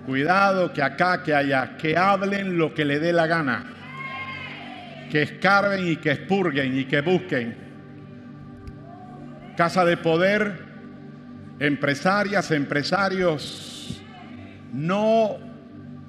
[0.05, 3.64] Cuidado que acá, que allá, que hablen lo que le dé la gana.
[5.11, 7.57] Que escarben y que expurguen y que busquen.
[9.57, 10.64] Casa de poder,
[11.59, 14.03] empresarias, empresarios,
[14.72, 15.39] no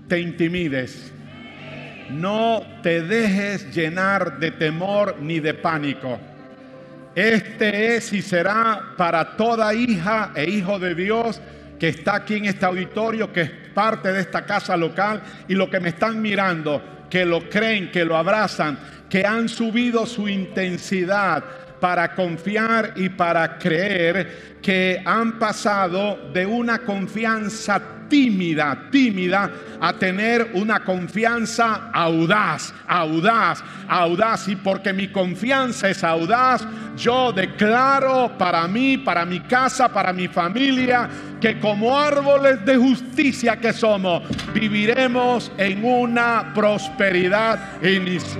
[0.08, 1.14] te intimides.
[2.10, 6.20] No te dejes llenar de temor ni de pánico.
[7.16, 11.42] Este es y será para toda hija e hijo de Dios
[11.80, 15.70] que está aquí en este auditorio, que es parte de esta casa local y lo
[15.70, 18.78] que me están mirando, que lo creen, que lo abrazan,
[19.10, 21.44] que han subido su intensidad
[21.80, 29.50] para confiar y para creer, que han pasado de una confianza tímida, tímida,
[29.80, 34.48] a tener una confianza audaz, audaz, audaz.
[34.48, 40.28] Y porque mi confianza es audaz, yo declaro para mí, para mi casa, para mi
[40.28, 41.08] familia,
[41.40, 47.82] que como árboles de justicia que somos, viviremos en una prosperidad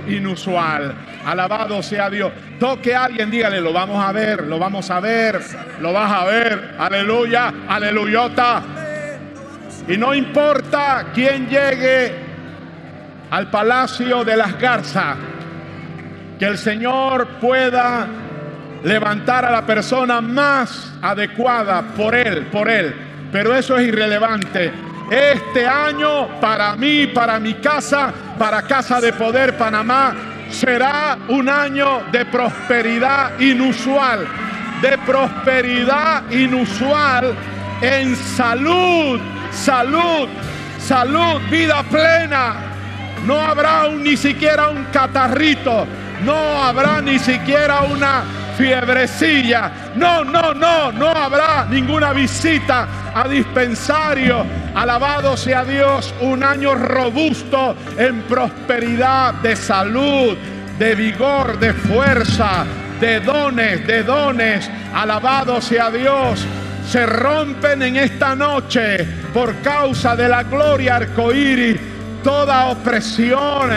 [0.08, 0.94] inusual.
[1.24, 2.32] Alabado sea Dios.
[2.58, 5.40] Toque a alguien, dígale, lo vamos a ver, lo vamos a ver,
[5.80, 6.74] lo vas a ver.
[6.78, 8.87] Aleluya, aleluyota.
[9.88, 12.14] Y no importa quién llegue
[13.30, 15.16] al palacio de las garzas,
[16.38, 18.06] que el Señor pueda
[18.84, 22.94] levantar a la persona más adecuada por Él, por Él.
[23.32, 24.72] Pero eso es irrelevante.
[25.10, 30.14] Este año para mí, para mi casa, para Casa de Poder Panamá,
[30.50, 34.26] será un año de prosperidad inusual,
[34.82, 37.34] de prosperidad inusual
[37.80, 39.20] en salud,
[39.52, 40.28] salud,
[40.78, 42.54] salud, vida plena.
[43.26, 45.86] No habrá ni siquiera un catarrito,
[46.24, 48.22] no habrá ni siquiera una
[48.56, 49.70] fiebrecilla.
[49.94, 54.44] No, no, no, no habrá ninguna visita a dispensario.
[54.74, 60.36] Alabado sea Dios, un año robusto en prosperidad, de salud,
[60.78, 62.64] de vigor, de fuerza,
[63.00, 64.70] de dones, de dones.
[64.92, 66.44] Alabado sea Dios.
[66.90, 71.76] Se rompen en esta noche por causa de la gloria arcoíris
[72.24, 73.70] toda opresión,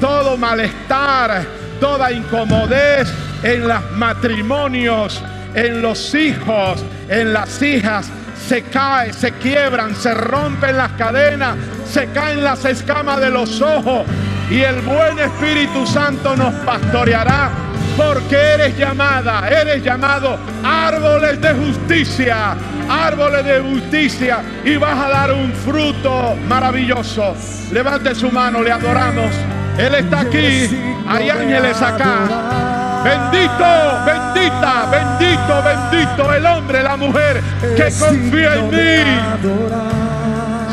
[0.00, 1.44] todo malestar,
[1.80, 5.20] toda incomodez en los matrimonios,
[5.54, 8.08] en los hijos, en las hijas.
[8.46, 11.56] Se cae, se quiebran, se rompen las cadenas,
[11.90, 14.04] se caen las escamas de los ojos
[14.48, 17.50] y el buen Espíritu Santo nos pastoreará
[17.96, 22.56] porque eres llamada, eres llamado árboles de justicia,
[22.88, 27.34] árboles de justicia y vas a dar un fruto maravilloso.
[27.72, 29.30] Levante su mano, le adoramos.
[29.78, 30.68] Él está aquí,
[31.08, 33.02] hay ángeles acá.
[33.04, 33.64] Bendito,
[34.06, 37.42] bendita, bendito, bendito el hombre, la mujer
[37.76, 40.03] que confía en mí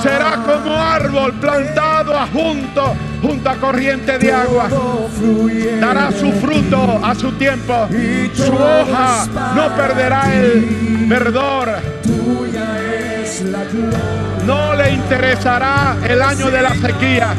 [0.01, 4.67] será como árbol plantado a junto, junto a corriente de agua.
[5.79, 7.87] Dará su fruto a su tiempo.
[8.33, 11.69] Su hoja no perderá el verdor.
[14.45, 17.33] No le interesará el año de la sequía.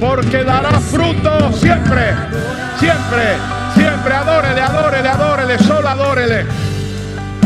[0.00, 2.14] Porque dará fruto siempre,
[2.78, 3.36] siempre,
[3.74, 4.14] siempre.
[4.14, 6.46] Adórele, adórele, adórele, solo adórele.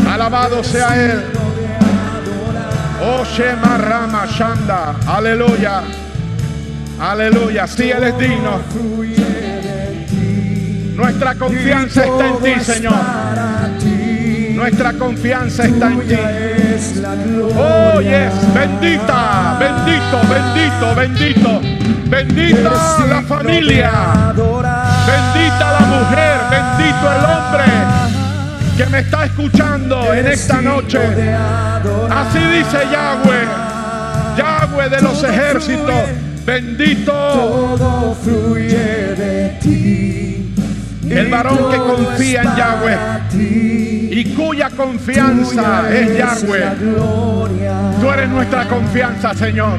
[0.07, 1.42] Alabado sea Él.
[3.01, 4.95] Oh Shema Rama Shanda.
[5.07, 5.81] Aleluya.
[6.99, 7.67] Aleluya.
[7.67, 8.59] Sí, Él es digno.
[10.95, 12.93] Nuestra confianza está en ti, Señor.
[14.55, 16.15] Nuestra confianza está en ti.
[17.57, 18.33] Oh, yes.
[18.53, 21.61] Bendita, bendito, bendito, bendito.
[22.09, 23.91] Bendita la familia.
[24.35, 26.37] Bendita la mujer.
[26.51, 28.12] Bendito el hombre
[28.77, 30.99] que me está escuchando en esta noche.
[32.09, 33.47] Así dice Yahweh,
[34.37, 35.93] Yahweh de los ejércitos,
[36.45, 37.11] bendito.
[37.11, 40.55] Todo fluye de ti.
[41.09, 42.97] El varón que confía en Yahweh
[44.11, 46.65] y cuya confianza es Yahweh.
[48.01, 49.77] Tú eres nuestra confianza, Señor.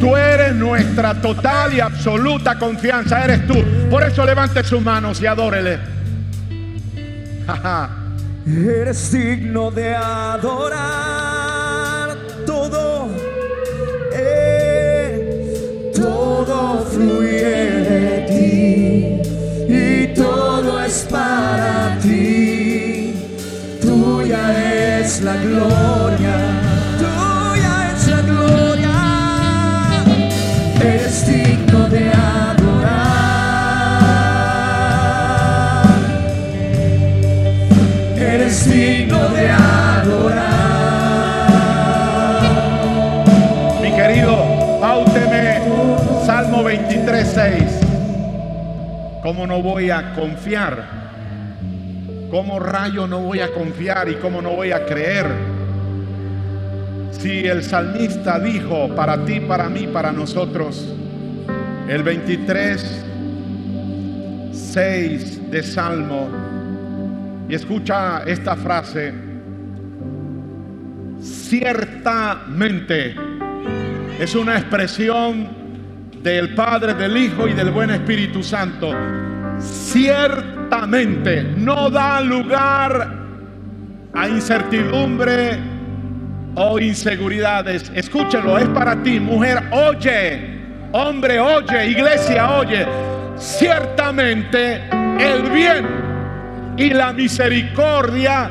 [0.00, 3.54] Tú eres nuestra total y absoluta confianza, eres tú.
[3.88, 5.95] Por eso levante sus manos y adórele.
[8.46, 10.56] Eres digno de adorar
[12.44, 13.08] todo.
[14.12, 19.22] Eh, todo fluye de ti
[19.68, 23.14] y todo es para ti.
[23.80, 26.45] Tuya es la gloria.
[49.26, 50.86] ¿Cómo no voy a confiar?
[52.30, 55.26] ¿Cómo rayo no voy a confiar y cómo no voy a creer?
[57.10, 60.94] Si el salmista dijo para ti, para mí, para nosotros,
[61.88, 63.04] el 23,
[64.52, 66.28] 6 de Salmo,
[67.48, 69.12] y escucha esta frase.
[71.20, 73.16] Ciertamente
[74.20, 75.65] es una expresión
[76.26, 78.92] del Padre, del Hijo y del buen Espíritu Santo.
[79.60, 83.14] Ciertamente no da lugar
[84.12, 85.56] a incertidumbre
[86.56, 87.92] o inseguridades.
[87.94, 90.58] Escúchelo, es para ti, mujer, oye,
[90.90, 92.84] hombre, oye, iglesia, oye.
[93.36, 94.82] Ciertamente
[95.20, 95.86] el bien
[96.76, 98.50] y la misericordia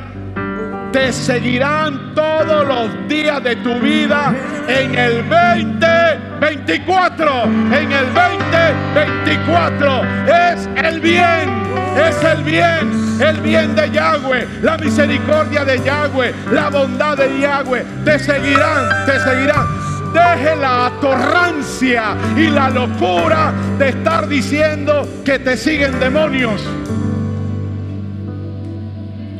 [0.96, 4.34] te seguirán todos los días de tu vida
[4.66, 7.43] en el 2024.
[7.43, 11.50] En el 2024 es el bien,
[11.98, 17.84] es el bien, el bien de Yahweh, la misericordia de Yahweh, la bondad de Yahweh.
[18.06, 19.68] Te seguirán, te seguirán.
[20.14, 26.62] Deje la atorrancia y la locura de estar diciendo que te siguen demonios.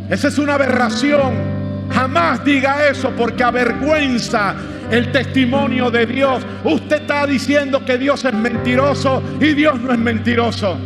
[0.10, 1.56] Esa es una aberración.
[1.91, 4.56] Jamás diga eso porque avergüenza
[4.91, 6.45] el testimonio de Dios.
[6.64, 10.78] Usted está diciendo que Dios es mentiroso y Dios no es mentiroso.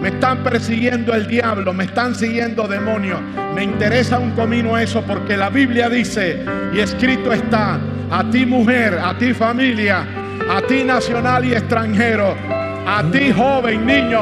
[0.00, 3.20] Me están persiguiendo el diablo, me están siguiendo demonios.
[3.54, 7.78] Me interesa un comino eso porque la Biblia dice y escrito está,
[8.10, 10.04] a ti mujer, a ti familia,
[10.50, 12.34] a ti nacional y extranjero,
[12.86, 14.20] a ti joven, niño.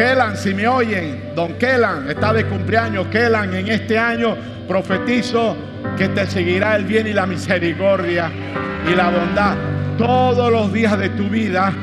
[0.00, 3.08] Kelan, si me oyen, don Kelan está de cumpleaños.
[3.08, 4.34] Kelan, en este año
[4.66, 5.54] profetizo
[5.98, 8.30] que te seguirá el bien y la misericordia
[8.90, 9.56] y la bondad
[9.98, 11.74] todos los días de tu vida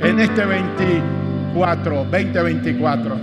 [0.00, 3.16] en este 24, 2024.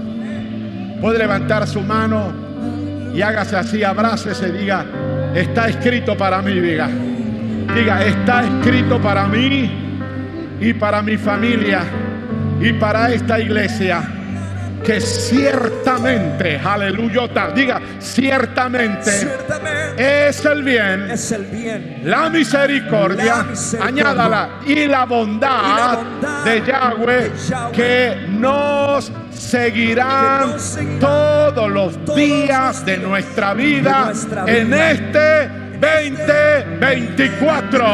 [1.01, 2.31] Puede levantar su mano
[3.13, 4.85] y hágase así, abrácese, diga,
[5.35, 6.87] está escrito para mí, diga.
[7.75, 9.69] Diga, está escrito para mí
[10.61, 11.81] y para mi familia
[12.61, 14.19] y para esta iglesia
[14.83, 22.01] que ciertamente, aleluya, diga, ciertamente, Ciertamente es el bien, es el bien.
[22.03, 27.71] la misericordia, La misericordia añádala, y la bondad, y la bondad de Yahweh de Yahweh
[27.71, 34.45] que nos seguirán que nos seguirán todos los todos días de nuestra de vida nuestra
[34.47, 37.85] en este 2024.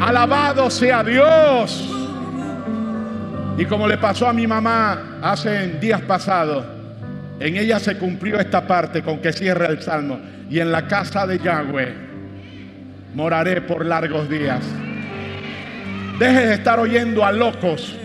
[0.00, 1.86] Alabado sea Dios.
[3.56, 6.64] Y como le pasó a mi mamá hace días pasados,
[7.38, 10.20] en ella se cumplió esta parte con que cierra el salmo.
[10.50, 11.94] Y en la casa de Yahweh
[13.14, 14.60] moraré por largos días.
[16.18, 17.96] Deje de estar oyendo a locos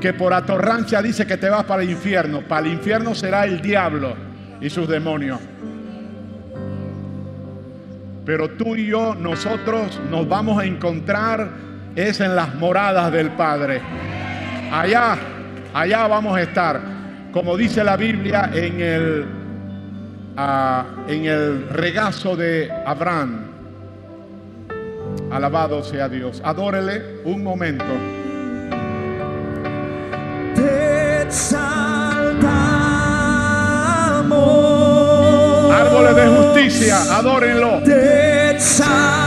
[0.00, 2.42] que por atorrancia dice que te vas para el infierno.
[2.42, 4.14] Para el infierno será el diablo
[4.60, 5.40] y sus demonios.
[8.24, 11.48] Pero tú y yo, nosotros nos vamos a encontrar
[11.96, 13.80] es en las moradas del Padre.
[14.70, 15.16] Allá,
[15.76, 16.80] allá vamos a estar.
[17.32, 19.26] Como dice la Biblia en el,
[20.36, 23.44] ah, en el regazo de Abraham.
[25.30, 26.40] Alabado sea Dios.
[26.42, 27.84] Adórele un momento.
[30.54, 32.46] Te exaltamos.
[35.74, 37.82] Árboles de justicia, adórenlo.
[37.82, 39.25] Te exaltamos.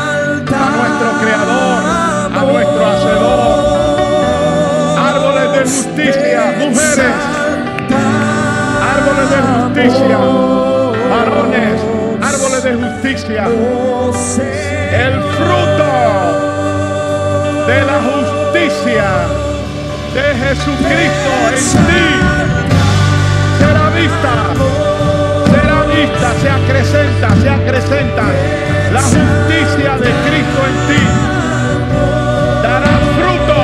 [9.82, 10.18] Justicia,
[11.10, 11.80] varones.
[12.22, 13.46] Árboles de justicia.
[13.46, 15.92] El fruto
[17.68, 19.08] de la justicia
[20.14, 22.08] de Jesucristo en ti
[23.60, 24.34] será vista,
[25.52, 28.24] será vista, se acrecenta, se acrecenta
[28.92, 31.04] la justicia de Cristo en ti.
[32.64, 33.60] Dará fruto,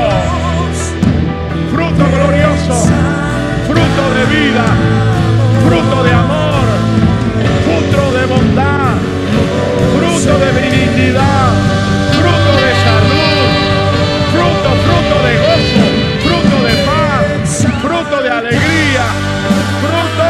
[1.73, 2.75] fruto glorioso,
[3.67, 4.65] fruto de vida,
[5.65, 6.65] fruto de amor,
[7.65, 8.95] fruto de bondad,
[9.97, 11.53] fruto de benignidad,
[12.17, 13.47] fruto de salud,
[14.33, 15.85] fruto, fruto de gozo,
[16.25, 19.05] fruto de paz, fruto de alegría,
[19.83, 20.29] fruto,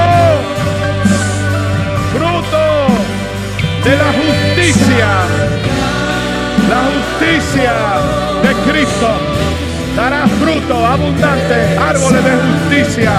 [2.13, 2.63] fruto
[3.83, 5.09] de la justicia,
[6.69, 7.73] la justicia
[8.43, 9.09] de Cristo
[9.95, 13.13] dará fruto abundante, árboles de justicia.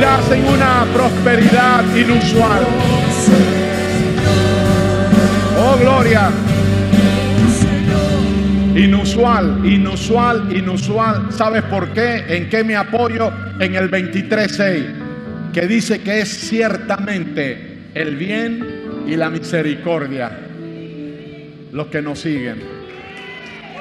[0.00, 2.66] Vivirás en una prosperidad inusual.
[5.58, 6.30] Oh, gloria.
[8.74, 11.26] Inusual, inusual, inusual.
[11.30, 12.24] ¿Sabes por qué?
[12.28, 13.30] ¿En qué me apoyo?
[13.60, 20.30] En el 23.6, que dice que es ciertamente el bien y la misericordia
[21.72, 22.56] los que nos siguen.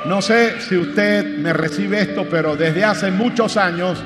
[0.05, 4.03] No sé si usted me recibe esto, pero desde hace muchos años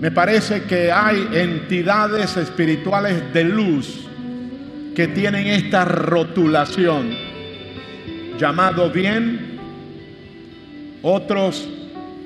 [0.00, 4.08] me parece que hay entidades espirituales de luz
[4.96, 7.10] que tienen esta rotulación
[8.38, 9.58] llamado bien,
[11.02, 11.68] otros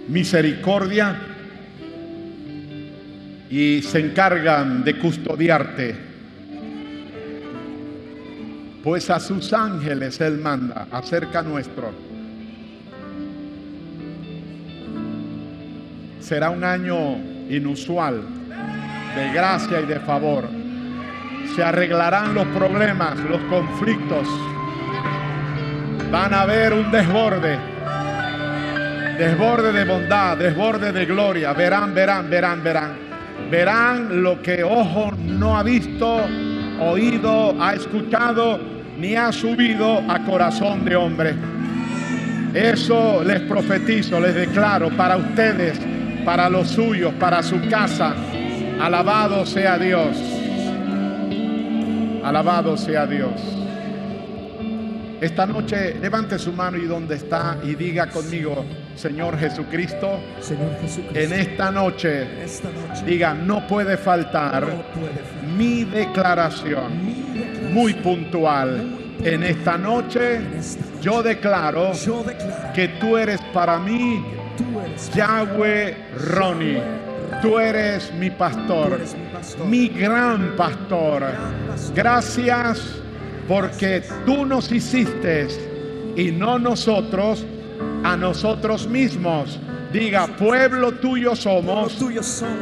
[0.07, 1.21] misericordia
[3.51, 5.97] y se encargan de custodiarte.
[8.85, 11.91] Pues a sus ángeles Él manda acerca nuestro.
[16.21, 18.23] Será un año inusual
[19.15, 20.49] de gracia y de favor.
[21.55, 24.29] Se arreglarán los problemas, los conflictos.
[26.11, 27.59] Van a haber un desborde.
[29.19, 31.53] Desborde de bondad, desborde de gloria.
[31.53, 33.05] Verán, verán, verán, verán.
[33.51, 36.23] Verán lo que ojo no ha visto,
[36.81, 38.59] oído ha escuchado,
[38.99, 41.35] ni ha subido a corazón de hombre.
[42.53, 45.79] Eso les profetizo, les declaro para ustedes,
[46.25, 48.15] para los suyos, para su casa.
[48.81, 50.17] Alabado sea Dios.
[52.23, 53.33] Alabado sea Dios.
[55.21, 58.65] esta noche levante su mano y donde está y diga conmigo,
[58.95, 65.15] Señor Jesucristo, Señor Jesucristo, en esta noche, esta noche diga, no puede faltar no puede
[65.15, 67.75] faltar mi declaración mi declaración.
[67.75, 69.01] muy puntual.
[69.23, 70.41] En esta noche
[71.01, 71.93] yo declaro
[72.75, 74.23] que tú eres para mí
[75.15, 75.97] Yahweh
[76.35, 76.83] Ronnie.
[77.43, 79.01] Tú eres mi pastor,
[79.67, 81.25] mi gran pastor.
[81.95, 83.03] Gracias
[83.49, 85.49] porque tú nos hiciste
[86.17, 87.45] y no nosotros
[88.05, 89.59] a nosotros mismos.
[89.93, 91.97] Diga, pueblo tuyo somos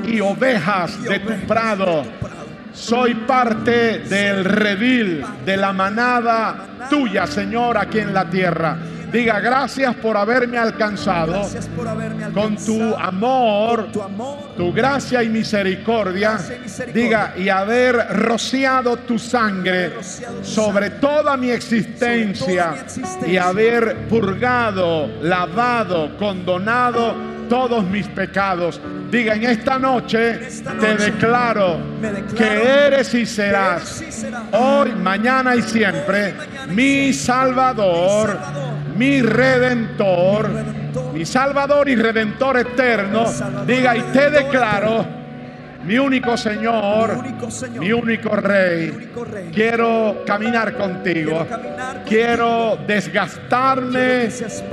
[0.05, 1.97] y ovejas y de tu ovejas prado.
[1.97, 2.43] de tu prado.
[2.74, 8.78] Soy parte del redil, de la manada tuya, Señor, aquí en la tierra.
[9.12, 14.72] Diga, gracias por haberme alcanzado Gracias por haberme con tu amor, con tu amor, tu
[14.72, 16.32] gracia y misericordia.
[16.32, 17.02] Gracia y misericordia.
[17.02, 21.00] Diga, y haber rociado tu sangre Haber rociado tu sobre sangre.
[21.00, 23.28] toda mi existencia toda mi existencia.
[23.28, 27.14] y haber purgado, lavado, condonado
[27.48, 28.80] todos mis pecados.
[29.10, 31.76] Diga, en esta noche En esta te declaro
[32.34, 37.12] que eres y serás eres y serás hoy, mañana y siempre Hoy, mañana y mi
[37.12, 40.51] siempre, Salvador, mi Salvador, mi Redentor,
[41.12, 43.26] mi Salvador y Redentor eterno.
[43.66, 45.22] Diga, y te declaro
[45.84, 47.24] mi único Señor,
[47.78, 49.11] mi único Rey.
[49.53, 51.47] Quiero caminar contigo.
[52.07, 54.28] Quiero desgastarme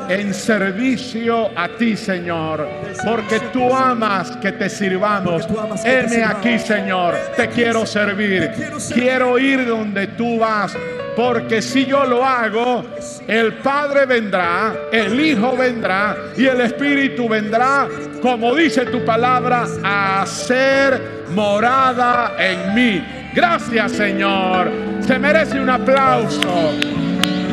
[0.10, 2.68] en servicio a ti, Señor,
[3.04, 5.48] porque tú amas que te sirvamos.
[5.84, 7.16] Heme aquí, Señor.
[7.36, 8.52] Te quiero servir.
[8.94, 10.78] Quiero ir donde tú vas,
[11.16, 12.86] porque si yo lo hago,
[13.28, 17.88] el Padre vendrá, el Hijo vendrá y el Espíritu vendrá,
[18.22, 23.04] como dice tu palabra, a hacer morada en mí.
[23.34, 24.72] Gracias, Señor.
[25.02, 26.74] Se merece un aplauso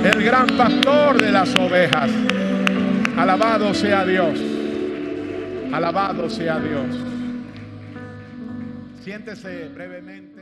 [0.05, 2.11] el gran pastor de las ovejas.
[3.17, 4.39] Alabado sea Dios.
[5.73, 6.97] Alabado sea Dios.
[9.03, 10.36] Siéntese brevemente.